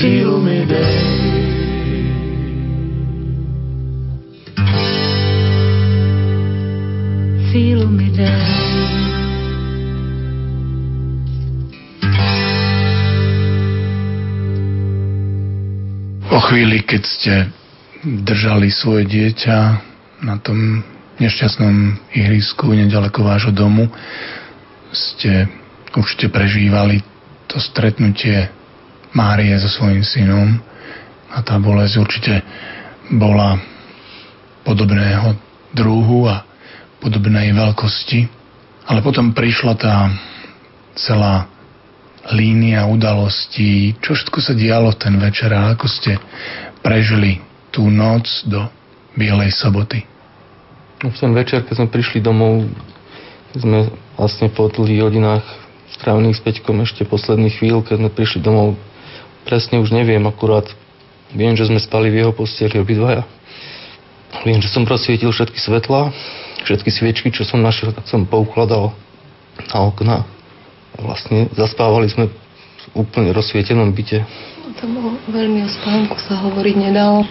[0.00, 1.19] Sílu mi dej.
[7.50, 8.46] Sílu mi dej.
[16.30, 17.34] O chvíli, keď ste
[18.06, 19.58] držali svoje dieťa
[20.22, 20.86] na tom
[21.18, 23.90] nešťastnom ihrisku nedaleko vášho domu,
[24.94, 25.50] ste
[25.90, 27.02] určite prežívali
[27.50, 28.46] to stretnutie
[29.10, 30.62] Márie so svojím synom
[31.34, 32.34] a tá bolesť určite
[33.10, 33.58] bola
[34.62, 35.34] podobného
[35.74, 36.49] druhu a
[37.00, 38.28] podobnej veľkosti,
[38.86, 40.12] ale potom prišla tá
[40.94, 41.48] celá
[42.36, 46.20] línia udalostí, čo všetko sa dialo ten večer a ako ste
[46.84, 47.40] prežili
[47.72, 48.68] tú noc do
[49.16, 50.04] Bielej soboty.
[51.00, 52.68] No, v ten večer, keď sme prišli domov,
[53.56, 53.88] sme
[54.20, 55.44] vlastne po dlhých hodinách
[55.96, 58.76] strávených s Peťkom ešte posledných chvíľ, keď sme prišli domov,
[59.48, 60.68] presne už neviem, akurát
[61.32, 63.24] viem, že sme spali v jeho posteli obidvaja.
[64.46, 66.14] Viem, že som prosvietil všetky svetla,
[66.64, 68.92] Všetky sviečky, čo som našiel, tak som poukladal
[69.72, 70.16] na okna.
[70.94, 74.24] A vlastne zaspávali sme v úplne rozsvietenom byte.
[74.80, 77.28] To bolo veľmi o spánku sa hovoriť nedalo.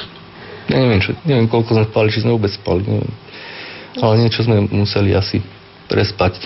[0.69, 3.13] Ja neviem, čo, neviem, koľko sme spali, či sme vôbec spali, neviem.
[3.97, 5.41] Ale niečo sme museli asi
[5.89, 6.37] prespať.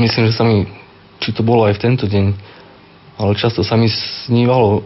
[0.00, 0.64] Myslím, že sa mi,
[1.20, 2.32] či to bolo aj v tento deň,
[3.20, 4.84] ale často sa mi snívalo,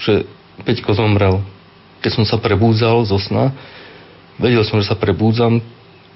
[0.00, 0.24] že
[0.64, 1.44] Peťko zomrel.
[2.00, 3.52] Keď som sa prebúdzal zo sna,
[4.40, 5.60] vedel som, že sa prebúdzam,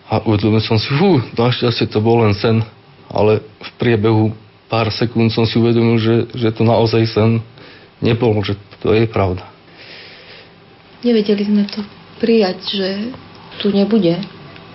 [0.06, 2.62] a uvedomil som si, fú, našťastie to bol len sen,
[3.10, 4.30] ale v priebehu
[4.70, 7.42] pár sekúnd som si uvedomil, že, že to naozaj sen
[8.02, 9.42] nebol, že to je pravda.
[11.02, 11.82] Nevedeli sme to
[12.18, 12.88] prijať, že
[13.62, 14.18] tu nebude.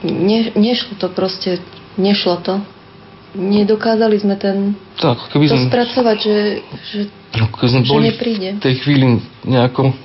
[0.03, 1.61] Ne, nešlo to proste,
[1.95, 2.55] nešlo to.
[3.31, 6.37] Nedokázali sme ten, tak, keby to sme, spracovať, že,
[6.91, 6.99] že,
[7.39, 8.49] no, keby sme že boli nepríde.
[8.59, 9.05] v tej chvíli
[9.47, 9.95] nejako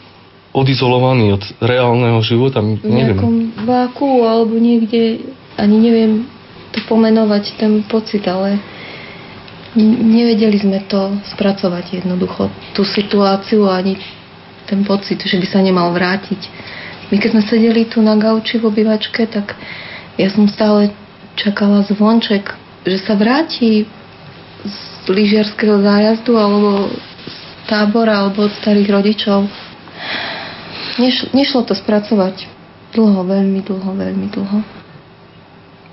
[0.57, 3.13] odizolovaný od reálneho života, v neviem.
[3.13, 3.35] nejakom
[3.69, 5.21] váku alebo niekde,
[5.61, 6.13] ani neviem
[6.73, 8.57] to pomenovať, ten pocit, ale
[9.77, 14.01] nevedeli sme to spracovať jednoducho, tú situáciu ani
[14.65, 16.41] ten pocit, že by sa nemal vrátiť.
[17.13, 19.55] My keď sme sedeli tu na gauči v obývačke, tak
[20.17, 20.91] ja som stále
[21.37, 22.51] čakala zvonček,
[22.83, 23.87] že sa vráti
[24.65, 26.91] z lyžiarského zájazdu alebo
[27.29, 27.39] z
[27.71, 29.47] tábora alebo od starých rodičov.
[30.97, 32.49] Neš, nešlo to spracovať
[32.97, 34.59] dlho, veľmi dlho, veľmi dlho.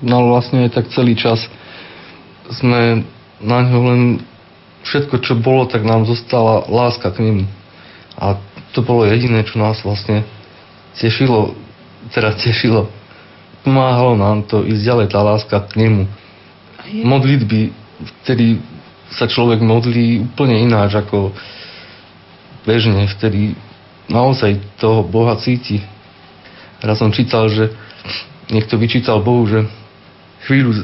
[0.03, 1.43] No ale vlastne aj tak celý čas
[2.51, 3.03] sme
[3.43, 4.01] na ňo len
[4.83, 7.43] všetko, čo bolo, tak nám zostala láska k nemu.
[8.19, 8.39] A
[8.75, 10.27] to bolo jediné, čo nás vlastne
[10.95, 11.55] tešilo,
[12.11, 12.91] teda tešilo.
[13.63, 16.03] Pomáhalo nám to ísť ďalej, tá láska k nemu.
[17.07, 17.71] Modlitby,
[18.23, 18.59] vtedy
[19.15, 21.31] sa človek modlí úplne ináč ako
[22.67, 23.55] bežne, vtedy
[24.11, 25.83] naozaj toho Boha cíti.
[26.83, 27.71] Raz som čítal, že
[28.51, 29.63] niekto vyčítal Bohu, že
[30.47, 30.83] chvíľu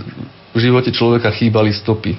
[0.56, 2.16] v živote človeka chýbali stopy.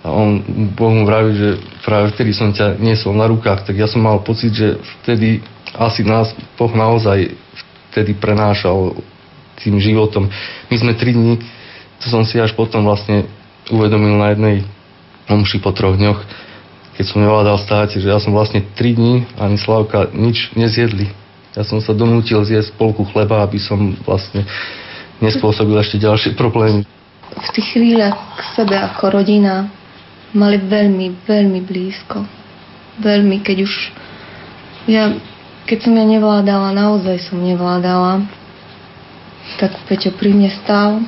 [0.00, 0.40] A on
[0.74, 1.50] Bohu mu vraví, že
[1.84, 5.44] práve vtedy som ťa niesol na rukách, tak ja som mal pocit, že vtedy
[5.76, 7.36] asi nás Boh naozaj
[7.92, 8.96] vtedy prenášal
[9.60, 10.26] tým životom.
[10.72, 11.38] My sme tri dní,
[12.00, 13.28] to som si až potom vlastne
[13.68, 14.56] uvedomil na jednej
[15.28, 16.18] omši po troch dňoch,
[17.00, 21.08] keď som nevládal stáť, že ja som vlastne 3 dní ani Slavka nič nezjedli.
[21.56, 24.44] Ja som sa donútil zjesť polku chleba, aby som vlastne
[25.16, 26.84] nespôsobil ešte ďalšie problémy.
[27.32, 29.72] V tých chvíľach k sebe ako rodina
[30.36, 32.20] mali veľmi, veľmi blízko.
[33.00, 33.72] Veľmi, keď už
[34.84, 35.16] ja,
[35.64, 38.28] keď som ja nevládala, naozaj som nevládala,
[39.56, 41.00] tak Peťo pri mne stál,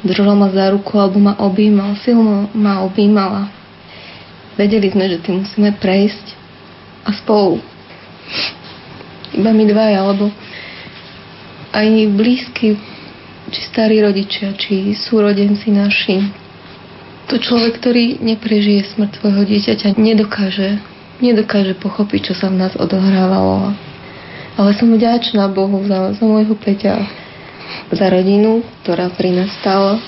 [0.00, 3.52] držal ma za ruku alebo ma objímal, silno ma objímala
[4.54, 6.26] Vedeli sme, že tým musíme prejsť
[7.04, 7.58] a spolu.
[9.34, 10.30] Iba my dvaja, alebo
[11.74, 12.78] aj blízky
[13.50, 16.22] či starí rodičia, či súrodenci naši.
[17.28, 20.80] To človek, ktorý neprežije smrť svojho dieťaťa, nedokáže,
[21.18, 23.74] nedokáže pochopiť, čo sa v nás odohrávalo.
[24.54, 26.94] Ale som vďačná Bohu za, za môjho Peťa,
[27.90, 29.98] za rodinu, ktorá pri nás stala.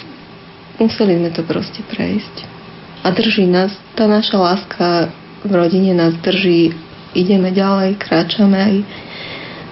[0.79, 2.56] Museli sme to proste prejsť.
[3.07, 5.15] A drží nás, tá naša láska
[5.47, 6.75] v rodine nás drží.
[7.15, 8.77] Ideme ďalej, kráčame aj,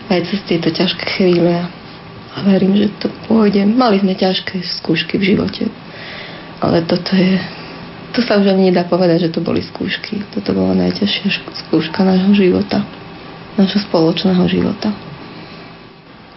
[0.06, 1.66] aj cez tieto ťažké chvíle.
[2.30, 3.66] A verím, že to pôjde.
[3.66, 5.66] Mali sme ťažké skúšky v živote.
[6.62, 7.42] Ale toto je...
[8.14, 10.22] To sa už ani nedá povedať, že to boli skúšky.
[10.30, 12.86] Toto bola najťažšia skúška nášho života.
[13.58, 14.94] Nášho spoločného života.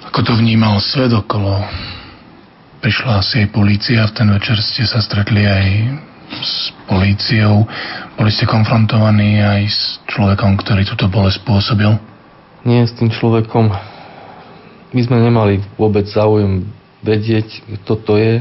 [0.09, 1.61] Ako to vnímal svet okolo?
[2.81, 5.65] Prišla asi aj polícia, v ten večer ste sa stretli aj
[6.31, 7.63] s políciou.
[8.17, 9.79] Boli ste konfrontovaní aj s
[10.11, 11.95] človekom, ktorý túto bolesť spôsobil?
[12.67, 13.71] Nie, s tým človekom
[14.95, 16.63] my sme nemali vôbec záujem
[17.03, 18.35] vedieť, kto to je.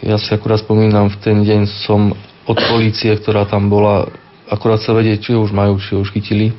[0.00, 2.14] Ja si akurát spomínam, v ten deň som
[2.46, 4.08] od polície, ktorá tam bola,
[4.48, 6.54] akurát sa vedieť, či už majú, či už chytili.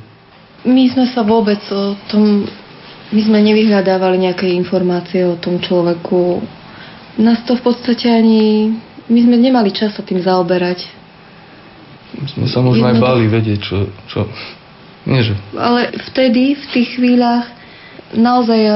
[0.62, 2.46] My sme sa vôbec o tom,
[3.10, 6.38] my sme nevyhľadávali nejaké informácie o tom človeku.
[7.18, 8.78] Nás to v podstate ani,
[9.12, 10.88] my sme nemali čas sa tým zaoberať.
[12.16, 13.76] My sme sa možno aj báli vedieť, čo,
[14.08, 14.24] čo,
[15.04, 15.36] nie že.
[15.52, 17.48] Ale vtedy, v tých chvíľach,
[18.16, 18.72] naozaj e,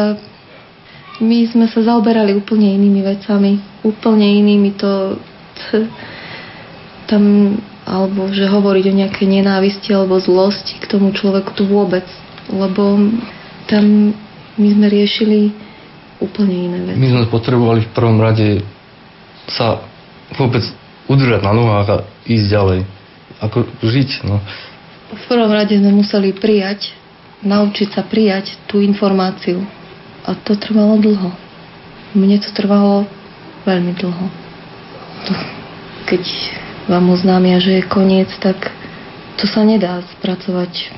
[1.24, 3.60] my sme sa zaoberali úplne inými vecami.
[3.80, 5.16] Úplne inými to...
[7.06, 7.54] Tam,
[7.86, 12.02] alebo že hovoriť o nejakej nenávisti alebo zlosti k tomu človeku tu vôbec.
[12.50, 12.98] Lebo
[13.70, 14.10] tam
[14.58, 15.54] my sme riešili
[16.18, 16.98] úplne iné veci.
[16.98, 18.66] My sme potrebovali v prvom rade
[19.46, 19.86] sa
[20.34, 20.66] vôbec
[21.06, 22.80] udržať na nohách a ísť ďalej.
[23.38, 24.42] Ako žiť, no.
[25.14, 26.90] V prvom rade sme museli prijať
[27.44, 29.60] naučiť sa prijať tú informáciu.
[30.26, 31.30] A to trvalo dlho.
[32.16, 33.04] Mne to trvalo
[33.68, 34.26] veľmi dlho.
[36.10, 36.24] Keď
[36.90, 38.70] vám oznámia, že je koniec, tak
[39.36, 40.94] to sa nedá spracovať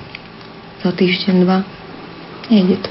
[0.84, 1.64] za týždeň, dva.
[2.48, 2.90] Nejde to.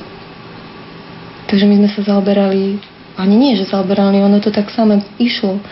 [1.47, 2.83] Takže my sme sa zaoberali,
[3.15, 5.63] ani nie, že zaoberali, ono to tak samé išlo.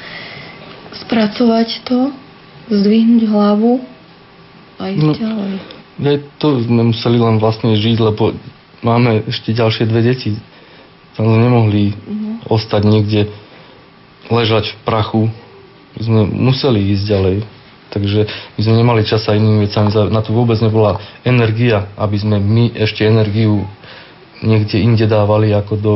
[1.05, 2.09] Spracovať to,
[2.69, 3.81] zdvihnúť hlavu
[4.81, 5.53] a ísť no, ďalej.
[5.95, 8.35] Aj to sme museli len vlastne žiť, lebo
[8.83, 10.35] máme ešte ďalšie dve deti.
[11.15, 12.51] Tam sme nemohli mm-hmm.
[12.51, 13.21] ostať niekde,
[14.27, 15.23] ležať v prachu.
[15.95, 17.37] My sme museli ísť ďalej.
[17.95, 19.87] Takže my sme nemali čas aj inými vecami.
[20.11, 23.63] Na to vôbec nebola energia, aby sme my ešte energiu
[24.43, 25.93] niekde inde dávali ako do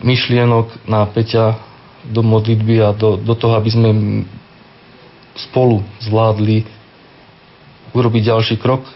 [0.00, 1.60] myšlienok na Peťa,
[2.06, 3.90] do modlitby a do, do toho, aby sme
[5.36, 6.64] spolu zvládli
[7.92, 8.86] urobiť ďalší krok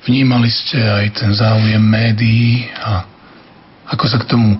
[0.00, 3.04] Vnímali ste aj ten záujem médií a
[3.92, 4.56] ako sa k tomu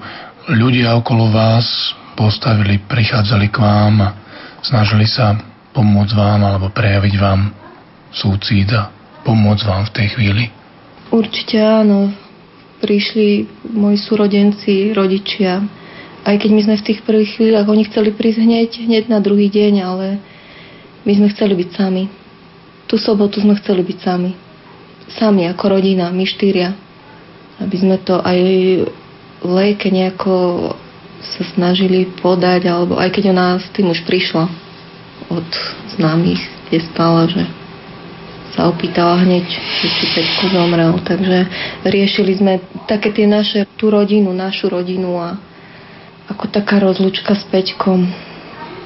[0.52, 4.08] ľudia okolo vás postavili, prichádzali k vám a
[4.60, 5.40] snažili sa
[5.72, 7.56] pomôcť vám alebo prejaviť vám
[8.12, 8.92] súcit a
[9.24, 10.44] pomôcť vám v tej chvíli?
[11.08, 12.12] Určite áno.
[12.84, 15.64] Prišli moji súrodenci, rodičia.
[16.30, 19.50] Aj keď my sme v tých prvých chvíľach, oni chceli prísť hneď, hneď na druhý
[19.50, 20.06] deň, ale
[21.02, 22.06] my sme chceli byť sami.
[22.86, 24.30] Tú sobotu sme chceli byť sami
[25.18, 26.74] sami ako rodina, my štyria.
[27.58, 28.38] Aby sme to aj
[29.42, 30.70] lejke nejako
[31.20, 34.48] sa snažili podať, alebo aj keď ona s tým už prišla
[35.28, 35.48] od
[35.98, 37.44] známych, kde spala, že
[38.56, 40.96] sa opýtala hneď, či Peťko zomrel.
[41.04, 41.38] Takže
[41.84, 45.36] riešili sme také tie naše, tú rodinu, našu rodinu a
[46.30, 48.30] ako taká rozlučka s Peťkom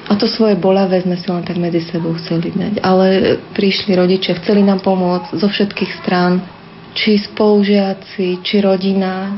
[0.05, 2.77] a to svoje bolavé sme si len tak medzi sebou chceli dať.
[2.85, 6.45] Ale prišli rodičia, chceli nám pomôcť zo všetkých strán.
[6.93, 9.33] Či spolužiaci, či rodina.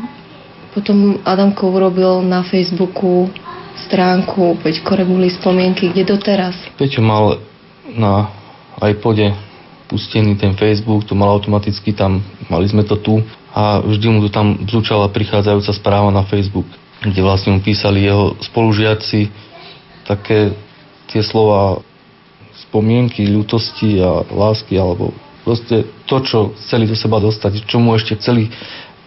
[0.76, 3.32] Potom Adamko urobil na Facebooku
[3.88, 6.54] stránku Peťko Reguli spomienky, kde doteraz.
[6.76, 7.40] Peťo mal
[7.96, 8.30] na
[8.84, 9.34] iPode
[9.88, 12.20] pustený ten Facebook, to mal automaticky tam,
[12.52, 13.24] mali sme to tu
[13.56, 16.68] a vždy mu to tam zúčala prichádzajúca správa na Facebook,
[17.02, 19.30] kde vlastne mu písali jeho spolužiaci,
[20.08, 20.56] také
[21.12, 21.82] tie slova
[22.68, 25.14] spomienky, ľutosti a lásky, alebo
[25.46, 28.50] proste to, čo chceli do seba dostať, čo mu ešte chceli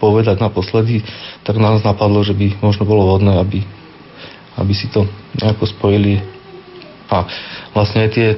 [0.01, 1.05] povedať naposledy,
[1.45, 3.61] tak nás napadlo, že by možno bolo vhodné, aby,
[4.57, 5.05] aby si to
[5.37, 6.25] nejako spojili.
[7.13, 7.29] A
[7.77, 8.29] vlastne aj tie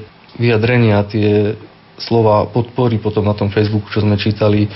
[0.40, 1.54] vyjadrenia, tie
[2.00, 4.66] slova podpory potom na tom Facebooku, čo sme čítali.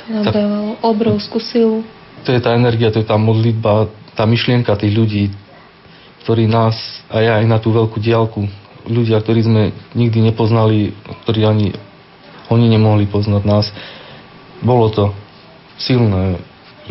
[0.00, 1.84] To nám tak, dávalo obrovskú silu.
[2.28, 5.24] To je tá energia, to je tá modlitba, tá myšlienka tých ľudí,
[6.28, 6.76] ktorí nás
[7.08, 8.44] aj aj na tú veľkú diálku,
[8.84, 10.92] ľudia, ktorí sme nikdy nepoznali,
[11.24, 11.72] ktorí ani
[12.52, 13.72] oni nemohli poznať nás,
[14.60, 15.16] bolo to
[15.80, 16.36] silné,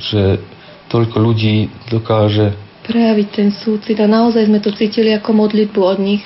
[0.02, 0.42] že
[0.90, 2.58] toľko ľudí dokáže
[2.88, 6.24] prejaviť ten súcit a naozaj sme to cítili ako modlitbu od nich.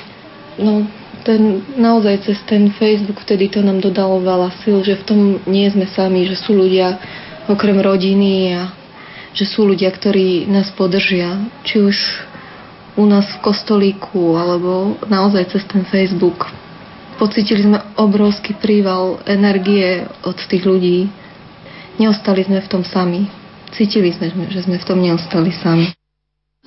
[0.61, 0.85] No,
[1.25, 5.65] ten, naozaj cez ten Facebook vtedy to nám dodalo veľa sil, že v tom nie
[5.73, 7.01] sme sami, že sú ľudia
[7.49, 8.80] okrem rodiny a
[9.31, 11.47] že sú ľudia, ktorí nás podržia.
[11.63, 11.97] Či už
[12.99, 16.51] u nás v kostolíku alebo naozaj cez ten Facebook.
[17.15, 21.07] Pocítili sme obrovský príval energie od tých ľudí.
[22.01, 23.29] Neostali sme v tom sami.
[23.71, 25.93] Cítili sme, že sme v tom neostali sami.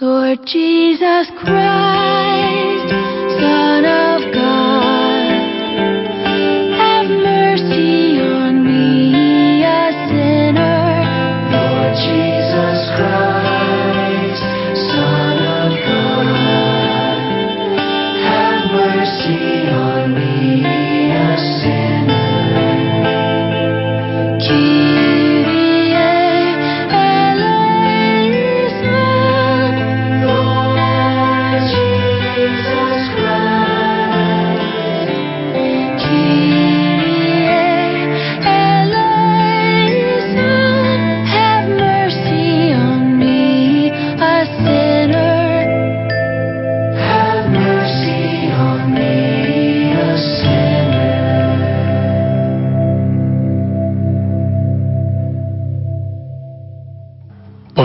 [0.00, 2.74] Lord Jesus Christ,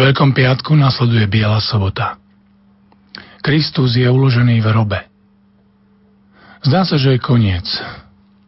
[0.10, 2.18] Veľkom piatku nasleduje Biela sobota.
[3.46, 5.00] Kristus je uložený v robe.
[6.66, 7.70] Zdá sa, že je koniec.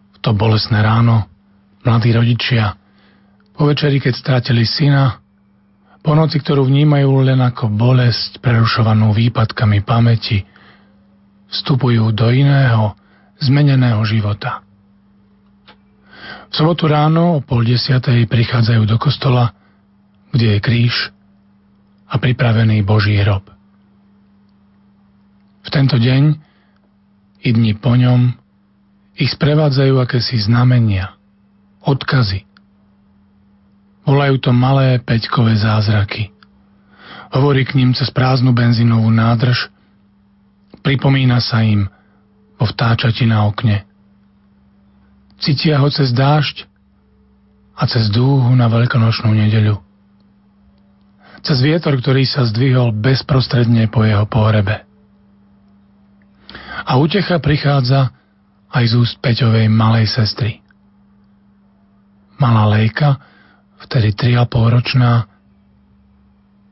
[0.09, 1.29] V to bolesné ráno,
[1.85, 2.73] mladí rodičia,
[3.53, 5.21] po večeri, keď strátili syna,
[6.01, 10.41] po noci, ktorú vnímajú len ako bolesť prerušovanú výpadkami pamäti,
[11.45, 12.97] vstupujú do iného,
[13.37, 14.65] zmeneného života.
[16.49, 19.53] V sobotu ráno o pol desiatej prichádzajú do kostola,
[20.33, 21.13] kde je kríž
[22.11, 23.47] a pripravený Boží hrob.
[25.63, 26.23] V tento deň
[27.47, 28.35] i dni po ňom
[29.15, 31.15] ich sprevádzajú akési znamenia,
[31.87, 32.43] odkazy.
[34.03, 36.35] Volajú to malé peťkové zázraky.
[37.31, 39.71] Hovorí k ním cez prázdnu benzínovú nádrž,
[40.83, 41.87] pripomína sa im
[42.59, 43.87] vo vtáčati na okne.
[45.39, 46.67] Cítia ho cez dážď
[47.77, 49.79] a cez dúhu na veľkonočnú nedeľu
[51.41, 54.85] cez vietor, ktorý sa zdvihol bezprostredne po jeho pohrebe.
[56.81, 58.13] A utecha prichádza
[58.71, 60.61] aj z úst Peťovej malej sestry.
[62.41, 63.21] Malá Lejka,
[63.85, 65.29] vtedy 3,5 ročná,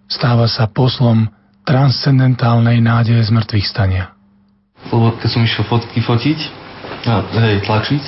[0.10, 1.30] stáva sa poslom
[1.62, 4.18] transcendentálnej nádeje z mŕtvych stania.
[4.90, 6.40] Lebo keď som išiel fotky fotiť,
[7.08, 8.04] a, hej, tlačiť,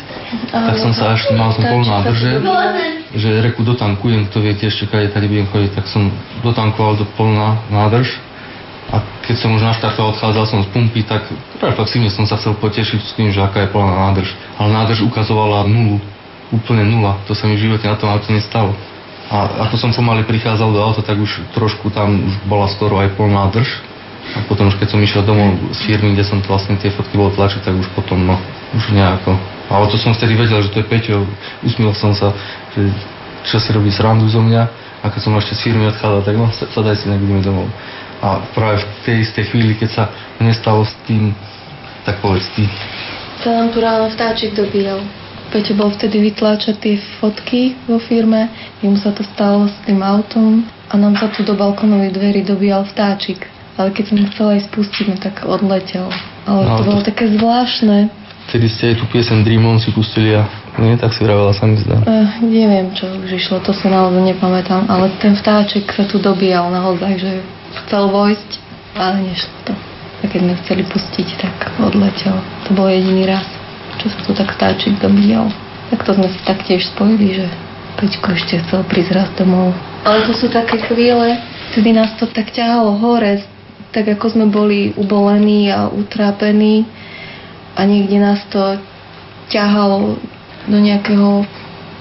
[0.52, 2.32] tak som sa až, mal som plnú nádrže,
[3.16, 6.12] že reku dotankujem, kto vie tiež, kade tady budem chodiť, tak som
[6.44, 8.20] dotankoval do plná nádrž.
[8.92, 11.24] A keď som už naštartoval, odchádzal som z pumpy, tak
[11.64, 14.36] reflexívne som sa chcel potešiť s tým, že aká je plná nádrž.
[14.60, 16.04] Ale nádrž ukazovala nulu,
[16.52, 17.16] úplne nula.
[17.28, 18.76] To sa mi v živote na tom aute nestalo.
[19.32, 23.16] A ako som pomaly prichádzal do auta, tak už trošku tam už bola skoro aj
[23.16, 23.91] plná nádrž.
[24.22, 27.34] A potom už keď som išiel domov z firmy, kde som vlastne tie fotky bol
[27.34, 28.38] tlačiť, tak už potom no,
[28.78, 29.36] už nejako.
[29.72, 31.26] Ale to som vtedy vedel, že to je Peťo.
[31.66, 32.36] Usmiel som sa,
[32.76, 32.92] že
[33.48, 34.64] čo si robí srandu zo mňa.
[35.02, 37.66] A keď som ešte z firmy odchádzal, tak no, sadaj si, nebudeme domov.
[38.22, 40.04] A práve v tej istej chvíli, keď sa
[40.38, 41.34] nestalo s tým,
[42.06, 42.70] tak povedz ty.
[43.42, 45.02] Sa nám tu ráno vtáčik dobíjal.
[45.50, 48.48] Peťo bol vtedy vytláčať tie fotky vo firme,
[48.80, 52.88] jemu sa to stalo s tým autom a nám sa tu do balkonovej dverí dobíjal
[52.88, 53.61] vtáčik.
[53.80, 56.08] Ale keď som chcela aj spustiť, no tak odletel.
[56.44, 58.12] Ale No, to to- bolo také zvláštne.
[58.50, 60.44] Vtedy ste aj tú piesen Dream On si pustili a
[60.76, 62.04] nie, tak si vravela sa mi zdá.
[62.04, 66.68] Uh, neviem, čo už išlo, to si naozaj nepamätám, ale ten vtáček sa tu dobíjal
[66.68, 67.32] naozaj, že
[67.86, 68.50] chcel vojsť,
[68.98, 69.74] ale nešlo to.
[70.22, 72.36] A keď sme chceli pustiť, tak odletel.
[72.68, 73.48] To bol jediný raz,
[73.98, 75.48] čo sa tu tak vtáčik dobíjal.
[75.90, 77.48] Tak to sme si taktiež spojili, že
[78.00, 79.72] Peťko ešte chcel prísť raz domov.
[80.04, 81.38] Ale to sú také chvíle,
[81.72, 83.38] vtedy nás to tak ťahalo hore,
[83.92, 86.88] tak ako sme boli ubolení a utrápení
[87.76, 88.80] a niekde nás to
[89.52, 90.16] ťahalo
[90.68, 91.44] do nejakého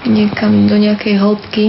[0.07, 1.65] niekam do nejakej hĺbky,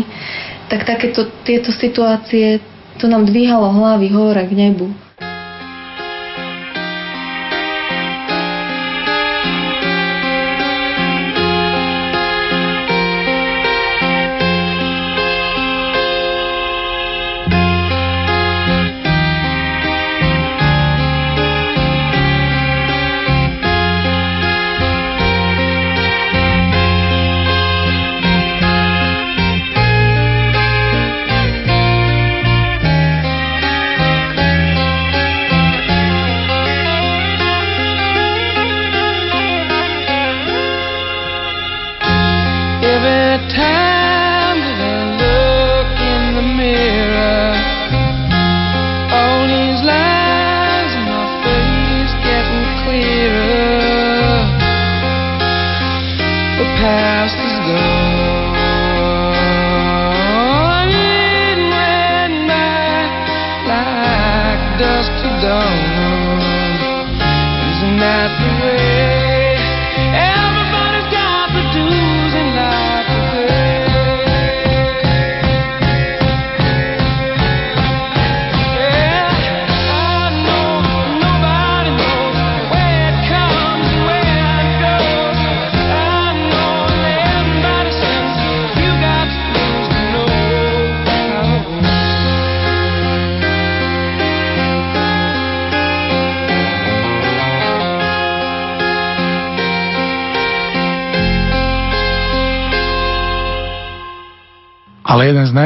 [0.73, 2.65] tak takéto tieto situácie
[2.97, 4.89] to nám dvíhalo hlavy hore k nebu.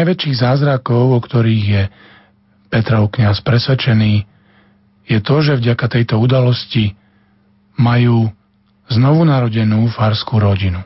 [0.07, 1.82] Najväčších zázrakov, o ktorých je
[2.70, 4.22] Petrov kniaz presvedčený,
[5.11, 6.94] je to, že vďaka tejto udalosti
[7.74, 8.30] majú
[8.86, 10.78] znovu narodenú farskú rodinu.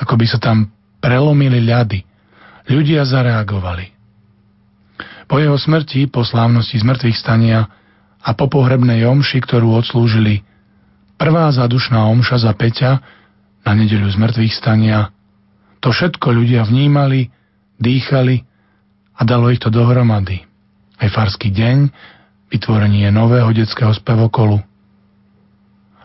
[0.00, 0.72] Ako by sa tam
[1.04, 2.08] prelomili ľady.
[2.72, 3.92] Ľudia zareagovali.
[5.28, 7.68] Po jeho smrti, po slávnosti zmrtvých stania
[8.24, 10.40] a po pohrebnej omši, ktorú odslúžili
[11.20, 12.92] prvá zadušná omša za Peťa
[13.60, 15.12] na nedeľu zmrtvých stania,
[15.84, 17.28] to všetko ľudia vnímali,
[17.78, 18.42] dýchali
[19.18, 20.44] a dalo ich to dohromady.
[20.98, 21.90] Aj farský deň,
[22.50, 24.58] vytvorenie nového detského spevokolu.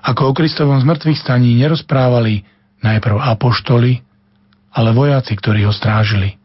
[0.03, 2.43] Ako o Kristovom zmrtvých staní nerozprávali
[2.83, 4.03] najprv apoštoli,
[4.73, 6.35] ale vojaci, ktorí ho strážili.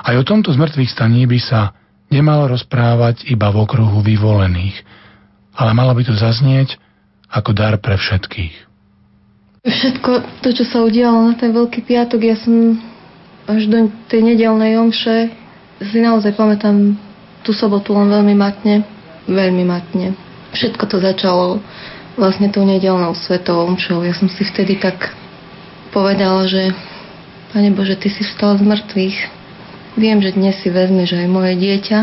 [0.00, 1.76] Aj o tomto zmrtvých staní by sa
[2.08, 4.80] nemalo rozprávať iba v okruhu vyvolených,
[5.54, 6.80] ale malo by to zaznieť
[7.28, 8.54] ako dar pre všetkých.
[9.64, 12.78] Všetko to, čo sa udialo na ten Veľký piatok, ja som
[13.44, 15.32] až do tej nedelnej omše
[15.80, 16.96] si naozaj pamätám
[17.44, 18.88] tú sobotu len veľmi matne,
[19.28, 20.16] veľmi matne.
[20.56, 21.60] Všetko to začalo
[22.16, 24.06] vlastne tou nedelnou svetovou omšou.
[24.06, 25.12] Ja som si vtedy tak
[25.92, 26.72] povedala, že
[27.52, 29.18] Pane Bože, Ty si vstal z mŕtvych.
[29.94, 31.98] Viem, že dnes si vezmeš aj moje dieťa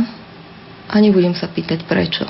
[0.92, 2.24] a nebudem sa pýtať prečo.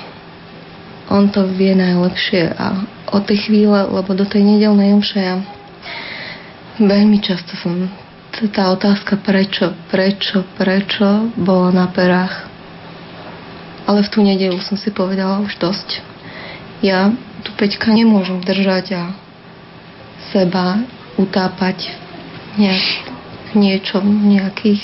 [1.11, 2.81] On to vie najlepšie a
[3.11, 5.37] od tej chvíle, lebo do tej nedelnej omše ja
[6.79, 7.91] veľmi často som
[8.31, 12.47] tá otázka prečo, prečo, prečo bola na perách.
[13.85, 15.99] Ale v tú nedelu som si povedala už dosť.
[16.81, 17.11] Ja
[17.43, 19.03] tu Peťka nemôžem držať a
[20.31, 20.81] seba
[21.19, 21.91] utápať
[22.55, 22.87] nejak
[23.53, 24.81] niečom, nejakých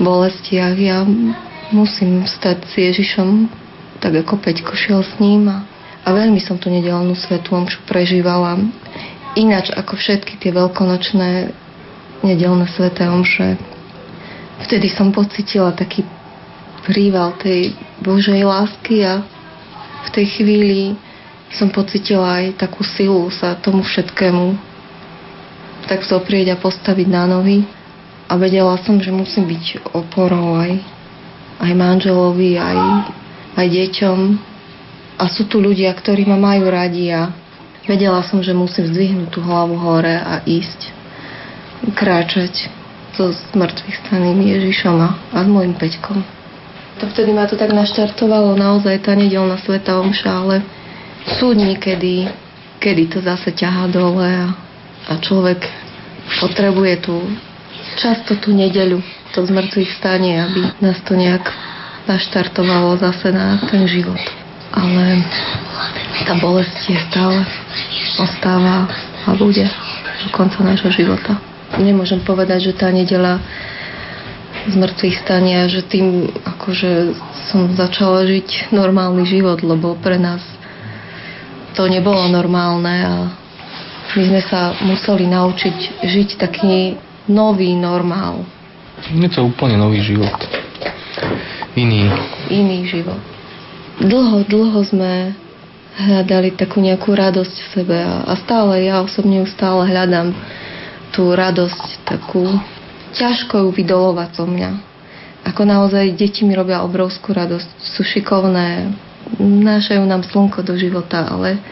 [0.00, 0.74] bolestiach.
[0.80, 1.04] Ja
[1.70, 3.52] musím stať s Ježišom,
[4.00, 5.62] tak ako Peťko šiel s ním a,
[6.02, 8.58] a veľmi som tú nedelnú svetú omšu prežívala.
[9.34, 11.63] Ináč ako všetky tie veľkonočné
[12.24, 13.60] nedelné sveté omše.
[14.64, 16.02] Vtedy som pocitila taký
[16.88, 19.20] príval tej Božej lásky a
[20.04, 20.96] v tej chvíli
[21.52, 24.74] som pocitila aj takú silu sa tomu všetkému
[25.84, 27.64] tak zoprieť a postaviť na nohy.
[28.24, 30.80] A vedela som, že musím byť oporou aj,
[31.60, 32.78] aj manželovi, aj,
[33.52, 34.18] aj deťom.
[35.20, 37.28] A sú tu ľudia, ktorí ma majú radi a
[37.84, 40.93] vedela som, že musím zdvihnúť tú hlavu hore a ísť,
[41.94, 42.70] kráčať
[43.14, 46.22] so smrtvých staným Ježišom a, s môjim Peťkom.
[47.02, 50.56] To vtedy ma to tak naštartovalo, naozaj tá nedelná sveta omša, ale
[51.38, 52.30] sú dní, kedy,
[52.78, 54.64] kedy to zase ťahá dole a
[55.08, 55.60] a človek
[56.40, 57.16] potrebuje tú
[58.00, 59.04] často tú nedeľu,
[59.36, 61.44] to zmrtvých stanie, aby nás to nejak
[62.08, 64.20] naštartovalo zase na ten život.
[64.74, 65.22] Ale
[66.26, 67.38] tá bolesť je stále
[68.18, 68.88] ostáva
[69.28, 69.68] a bude
[70.24, 71.36] do konca nášho života.
[71.80, 73.42] Nemôžem povedať, že tá nedela
[74.64, 77.16] z mŕtvych stania, že tým akože
[77.52, 80.40] som začala žiť normálny život, lebo pre nás
[81.74, 83.14] to nebolo normálne a
[84.14, 86.94] my sme sa museli naučiť žiť taký
[87.26, 88.46] nový normál.
[89.10, 90.32] Je to úplne nový život.
[91.74, 92.06] Iný.
[92.48, 93.18] Iný život.
[93.98, 95.34] Dlho, dlho sme
[95.98, 100.34] hľadali takú nejakú radosť v sebe a, a stále, ja osobne ju stále hľadám
[101.14, 102.42] tú radosť takú
[103.14, 104.70] ťažko ju vydolovať zo mňa.
[105.46, 108.90] Ako naozaj deti mi robia obrovskú radosť, sú šikovné,
[109.38, 111.62] nášajú nám slnko do života, ale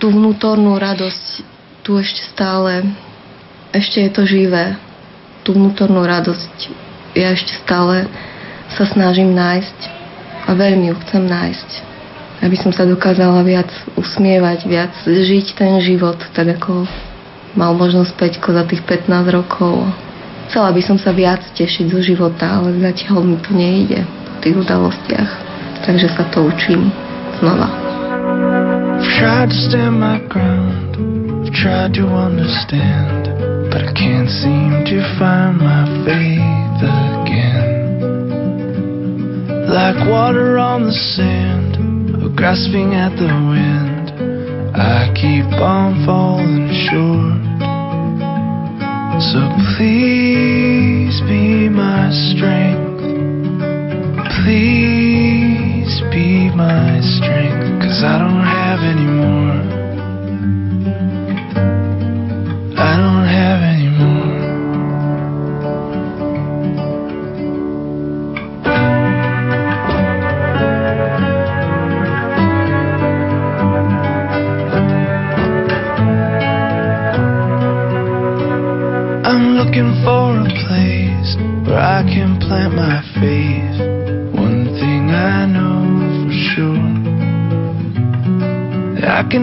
[0.00, 1.44] tú vnútornú radosť
[1.84, 2.88] tu ešte stále,
[3.76, 4.80] ešte je to živé.
[5.44, 6.70] Tú vnútornú radosť
[7.12, 8.08] ja ešte stále
[8.72, 9.78] sa snažím nájsť
[10.48, 11.70] a veľmi ju chcem nájsť.
[12.42, 16.88] Aby som sa dokázala viac usmievať, viac žiť ten život, tak ako
[17.56, 19.84] mal možnosť Peťko za tých 15 rokov.
[20.48, 24.56] Chcela by som sa viac tešiť zo života, ale zatiaľ mi to nejde v tých
[24.56, 25.30] udalostiach.
[25.82, 26.92] Takže sa to učím
[27.40, 27.68] znova.
[33.72, 37.72] But I can't seem to find my faith again.
[39.64, 43.91] Like water on the sand, grasping at the wind,
[44.74, 47.42] I keep on falling short.
[49.20, 49.40] So
[49.76, 53.02] please be my strength.
[54.42, 59.81] Please be my strength, cause I don't have any more.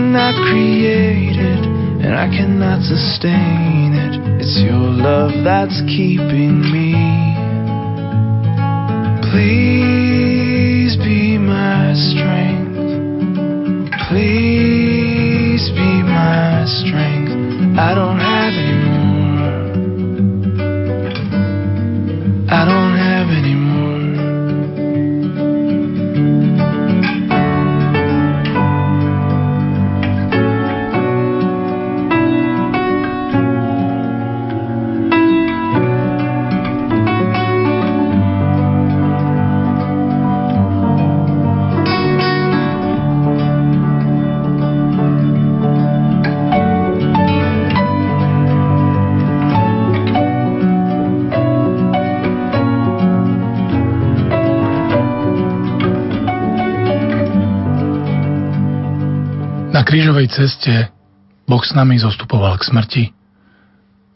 [0.09, 1.65] Cannot create it
[2.03, 4.41] and I cannot sustain it.
[4.41, 6.97] It's your love that's keeping me.
[9.29, 9.88] Please
[59.89, 60.93] krížovej ceste
[61.49, 63.03] Boh s nami zostupoval k smrti,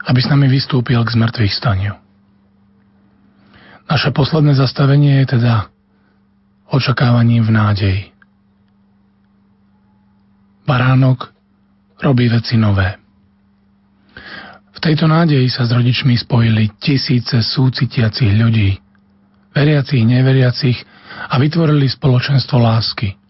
[0.05, 1.97] aby s nami vystúpil k zmrtvých staniu.
[3.89, 5.73] Naše posledné zastavenie je teda
[6.69, 8.03] očakávaním v nádeji.
[10.69, 11.33] Baránok
[12.05, 13.01] robí veci nové.
[14.73, 18.77] V tejto nádeji sa s rodičmi spojili tisíce súcitiacich ľudí,
[19.57, 20.77] veriacich, neveriacich
[21.33, 23.17] a vytvorili spoločenstvo lásky–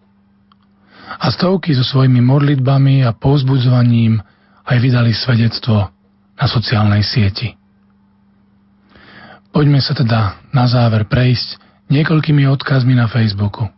[1.18, 4.18] a stovky so svojimi modlitbami a povzbudzovaním
[4.64, 5.90] aj vydali svedectvo
[6.34, 7.54] na sociálnej sieti.
[9.54, 13.70] Poďme sa teda na záver prejsť niekoľkými odkazmi na Facebooku.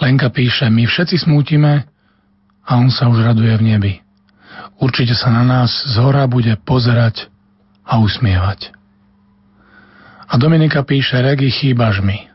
[0.00, 1.84] Lenka píše, my všetci smútime
[2.64, 3.92] a on sa už raduje v nebi.
[4.80, 7.28] Určite sa na nás z hora bude pozerať
[7.84, 8.72] a usmievať.
[10.30, 12.29] A Dominika píše, Regi, chýbaš mi.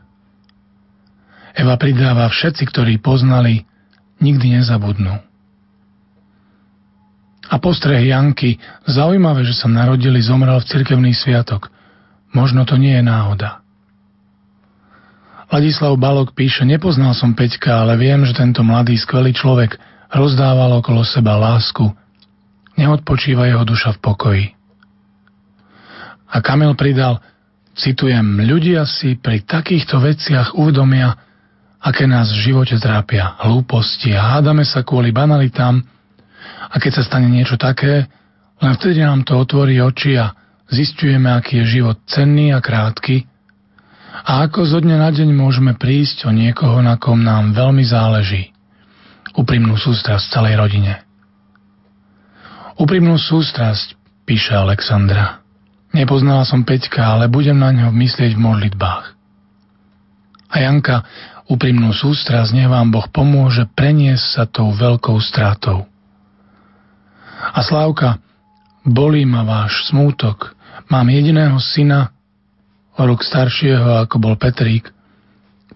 [1.56, 3.64] Eva pridáva, všetci, ktorí poznali,
[4.20, 5.16] nikdy nezabudnú.
[7.46, 11.72] A postreh Janky, zaujímavé, že sa narodili, zomrel v cirkevný sviatok.
[12.34, 13.64] Možno to nie je náhoda.
[15.46, 19.78] Ladislav Balok píše, nepoznal som Peťka, ale viem, že tento mladý, skvelý človek
[20.10, 21.86] rozdával okolo seba lásku.
[22.76, 24.46] Neodpočíva jeho duša v pokoji.
[26.26, 27.22] A Kamil pridal,
[27.78, 31.14] citujem, ľudia si pri takýchto veciach uvedomia,
[31.82, 35.82] aké nás v živote trápia, hlúposti a hádame sa kvôli banalitám
[36.66, 38.08] a keď sa stane niečo také,
[38.60, 40.32] len vtedy nám to otvorí oči a
[40.72, 43.28] zistujeme, aký je život cenný a krátky
[44.24, 48.54] a ako zo dňa na deň môžeme prísť o niekoho, na kom nám veľmi záleží.
[49.36, 51.04] Úprimnú sústrasť celej rodine.
[52.80, 53.92] Úprimnú sústrasť,
[54.24, 55.44] píše Alexandra.
[55.92, 59.04] Nepoznala som Peťka, ale budem na ňo myslieť v modlitbách.
[60.46, 61.04] A Janka,
[61.46, 65.86] úprimnú sústrasť, nech vám Boh pomôže preniesť sa tou veľkou stratou.
[67.36, 68.18] A Slávka,
[68.82, 70.54] bolí ma váš smútok.
[70.90, 72.10] Mám jediného syna,
[72.96, 74.88] o rok staršieho, ako bol Petrík.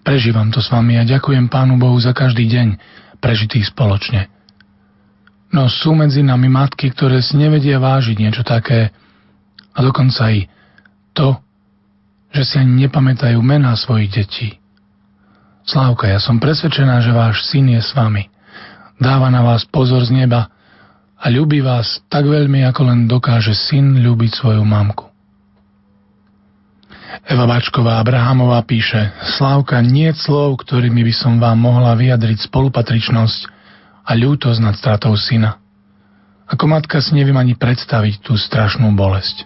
[0.01, 2.67] Prežívam to s vami a ďakujem Pánu Bohu za každý deň
[3.21, 4.27] prežitý spoločne.
[5.53, 8.89] No sú medzi nami matky, ktoré si nevedia vážiť niečo také
[9.71, 10.47] a dokonca i
[11.13, 11.37] to,
[12.31, 14.60] že si ani nepamätajú mená svojich detí.
[15.61, 18.27] Slávka, ja som presvedčená, že váš syn je s vami.
[18.97, 20.49] Dáva na vás pozor z neba
[21.21, 25.09] a ľubí vás tak veľmi, ako len dokáže syn ľúbiť svoju mamku.
[27.27, 33.39] Eva Bačková Abrahamová píše Slávka, nie slov, ktorými by som vám mohla vyjadriť spolupatričnosť
[34.07, 35.61] a ľútosť nad stratou syna.
[36.49, 39.45] Ako matka si neviem ani predstaviť tú strašnú bolesť.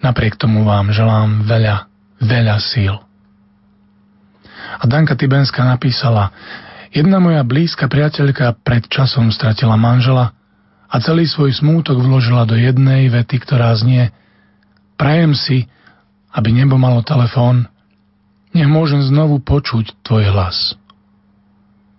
[0.00, 1.90] Napriek tomu vám želám veľa,
[2.22, 3.05] veľa síl.
[4.76, 6.32] A Danka Tibenská napísala,
[6.92, 10.36] jedna moja blízka priateľka pred časom stratila manžela
[10.86, 14.12] a celý svoj smútok vložila do jednej vety, ktorá znie
[14.96, 15.68] Prajem si,
[16.32, 17.68] aby nebo malo telefón,
[18.56, 20.72] nech môžem znovu počuť tvoj hlas.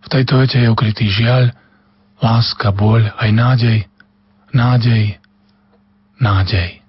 [0.01, 1.53] V tejto vete je ukrytý žiaľ,
[2.17, 3.77] láska, bôľ, aj nádej,
[4.49, 5.21] nádej,
[6.17, 6.81] nádej.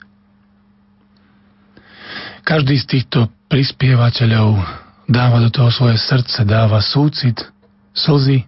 [2.49, 4.65] Každý z týchto prispievateľov
[5.09, 7.41] dáva do toho svoje srdce, dáva súcit,
[7.97, 8.45] slzy,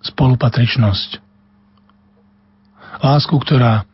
[0.00, 1.20] spolupatričnosť.
[3.04, 3.84] Lásku, ktorá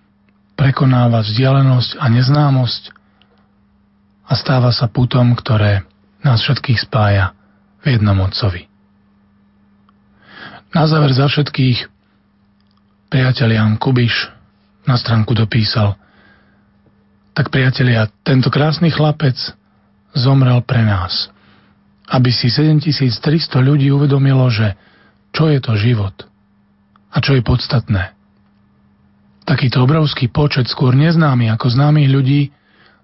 [0.55, 2.82] prekonáva vzdialenosť a neznámosť
[4.30, 5.82] a stáva sa putom, ktoré
[6.22, 7.34] nás všetkých spája
[7.82, 8.70] v jednom otcovi.
[10.70, 11.91] Na záver za všetkých
[13.11, 14.30] priateľ Jan Kubiš
[14.86, 15.99] na stránku dopísal
[17.34, 19.34] Tak priatelia, tento krásny chlapec
[20.14, 21.32] zomrel pre nás,
[22.11, 24.75] aby si 7300 ľudí uvedomilo, že
[25.31, 26.27] čo je to život
[27.11, 28.15] a čo je podstatné.
[29.47, 32.41] Takýto obrovský počet skôr neznámy ako známych ľudí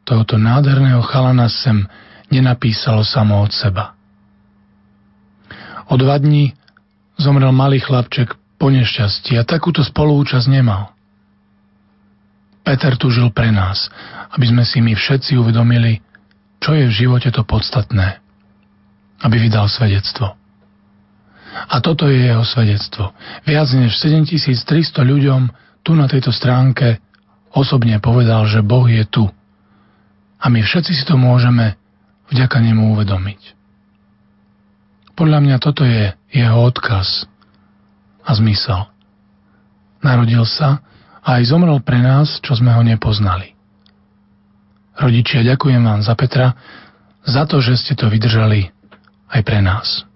[0.07, 1.87] tohoto nádherného chalana sem
[2.31, 3.95] nenapísalo samo od seba.
[5.87, 6.55] O dva dní
[7.19, 10.91] zomrel malý chlapček po nešťastí a takúto spolúčasť nemal.
[12.67, 13.87] Peter tu žil pre nás,
[14.35, 16.03] aby sme si my všetci uvedomili,
[16.59, 18.26] čo je v živote to podstatné.
[19.25, 20.37] Aby vydal svedectvo.
[21.57, 23.17] A toto je jeho svedectvo.
[23.49, 25.49] Viac než 7300 ľuďom
[25.81, 27.01] tu na tejto stránke
[27.57, 29.25] osobne povedal, že Boh je tu.
[30.37, 31.81] A my všetci si to môžeme
[32.29, 33.57] vďaka nemu uvedomiť.
[35.17, 37.25] Podľa mňa toto je jeho odkaz
[38.21, 38.93] a zmysel.
[40.05, 40.85] Narodil sa,
[41.27, 43.59] a aj zomrel pre nás, čo sme ho nepoznali.
[44.95, 46.55] Rodičia, ďakujem vám za Petra,
[47.27, 48.71] za to, že ste to vydržali
[49.31, 50.07] aj pre nás.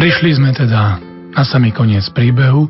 [0.00, 1.00] Prišli sme teda
[1.32, 2.68] na samý koniec príbehu,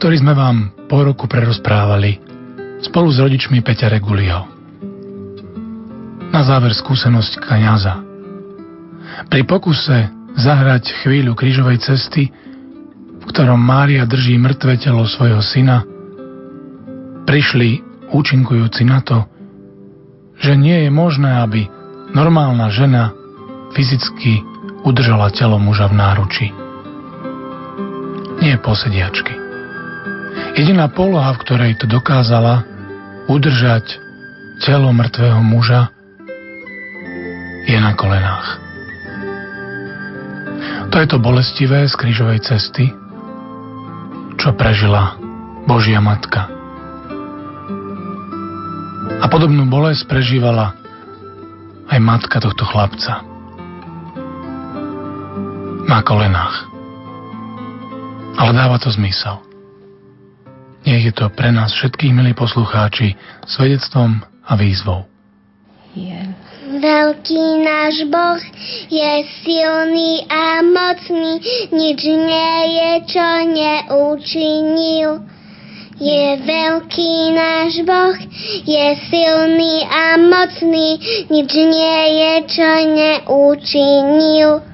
[0.00, 2.16] ktorý sme vám po roku prerozprávali
[2.80, 4.48] spolu s rodičmi Peťa Reguliho.
[6.32, 8.09] Na záver skúsenosť kniaza.
[9.28, 10.08] Pri pokuse
[10.38, 12.32] zahrať chvíľu krížovej cesty,
[13.20, 15.84] v ktorom Mária drží mŕtve telo svojho syna,
[17.28, 19.28] prišli účinkujúci na to,
[20.40, 21.68] že nie je možné, aby
[22.16, 23.12] normálna žena
[23.76, 24.40] fyzicky
[24.88, 26.46] udržala telo muža v náruči.
[28.40, 29.36] Nie posediačky.
[30.56, 32.64] Jediná poloha, v ktorej to dokázala
[33.28, 34.00] udržať
[34.64, 35.92] telo mŕtvého muža,
[37.68, 38.59] je na kolenách.
[40.90, 42.90] To je to bolestivé z krížovej cesty,
[44.34, 45.14] čo prežila
[45.62, 46.50] Božia Matka.
[49.20, 50.74] A podobnú bolesť prežívala
[51.90, 53.22] aj matka tohto chlapca.
[55.86, 56.66] Na kolenách.
[58.34, 59.42] Ale dáva to zmysel.
[60.86, 63.14] Nech je to pre nás všetkých, milí poslucháči,
[63.46, 65.06] svedectvom a výzvou.
[65.94, 66.29] Yeah.
[66.80, 68.40] Veľký náš Boh
[68.88, 69.12] je
[69.44, 71.36] silný a mocný,
[71.76, 75.20] nič nie je, čo neučinil.
[76.00, 78.16] Je veľký náš Boh,
[78.64, 80.96] je silný a mocný,
[81.28, 84.64] nič nie je, čo neučinil.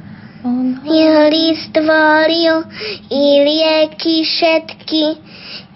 [0.86, 2.62] List stvoril,
[3.10, 5.04] i lieky všetky,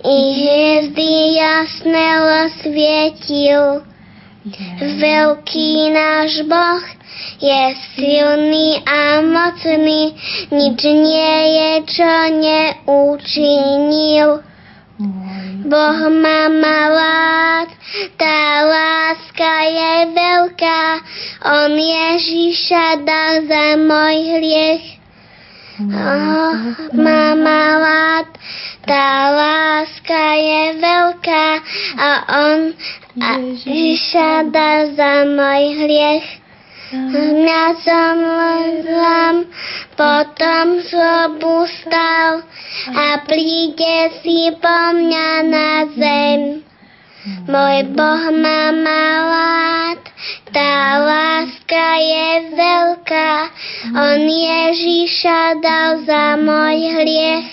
[0.06, 1.10] i hviezdy
[1.42, 2.06] jasné
[2.46, 3.89] osvietil.
[4.80, 6.80] Veľký náš Boh
[7.44, 10.16] je silný a mocný,
[10.48, 14.40] nič nie je, čo neúčinil.
[15.68, 17.68] Boh má malá,
[18.16, 20.84] tá láska je veľká,
[21.44, 24.99] On Ježiša dal za môj hriech.
[25.80, 28.28] Má malá,
[28.84, 31.48] tá láska je veľká
[31.96, 32.60] a on
[33.16, 36.26] a Ježiša dá za môj hriech.
[36.92, 38.16] Mňa som
[38.84, 39.36] zlám,
[39.96, 42.44] potom zlobu stal
[42.92, 46.40] a príde si po mňa na zem.
[47.48, 50.09] Môj Boh má malát,
[50.52, 53.30] tá láska je veľká,
[53.94, 57.48] On Ježiša dal za môj hriech.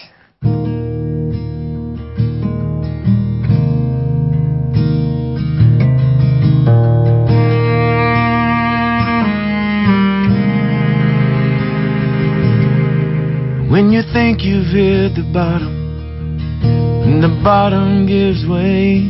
[13.70, 15.74] When you think you've hit the bottom,
[17.06, 19.06] and the bottom gives way,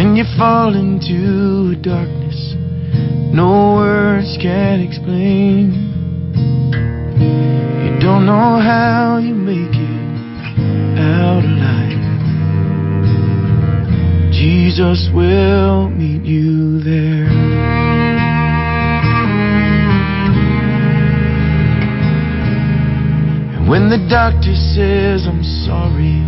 [0.00, 2.19] and you fall into darkness
[3.32, 5.72] no words can explain.
[7.84, 12.00] You don't know how you make it out alive.
[14.32, 17.28] Jesus will meet you there.
[23.56, 26.24] And when the doctor says, I'm sorry,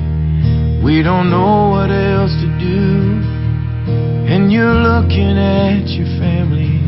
[0.84, 3.41] we don't know what else to do.
[3.88, 6.78] And you're looking at your family,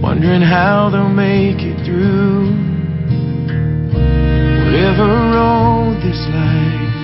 [0.00, 2.50] wondering how they'll make it through.
[4.64, 6.94] Whatever road this life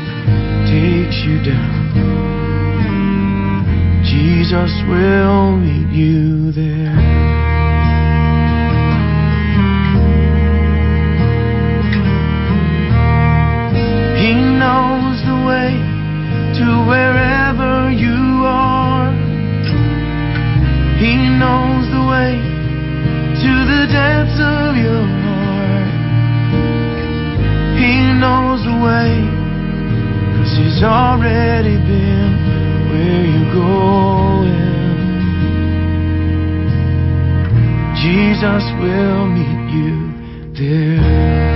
[0.66, 1.90] takes you down,
[4.04, 7.29] Jesus will meet you there.
[28.80, 29.20] Knows the way,
[30.36, 32.32] cause he's already been
[32.90, 34.70] where you're going.
[38.02, 39.96] Jesus will meet you
[40.54, 41.49] there.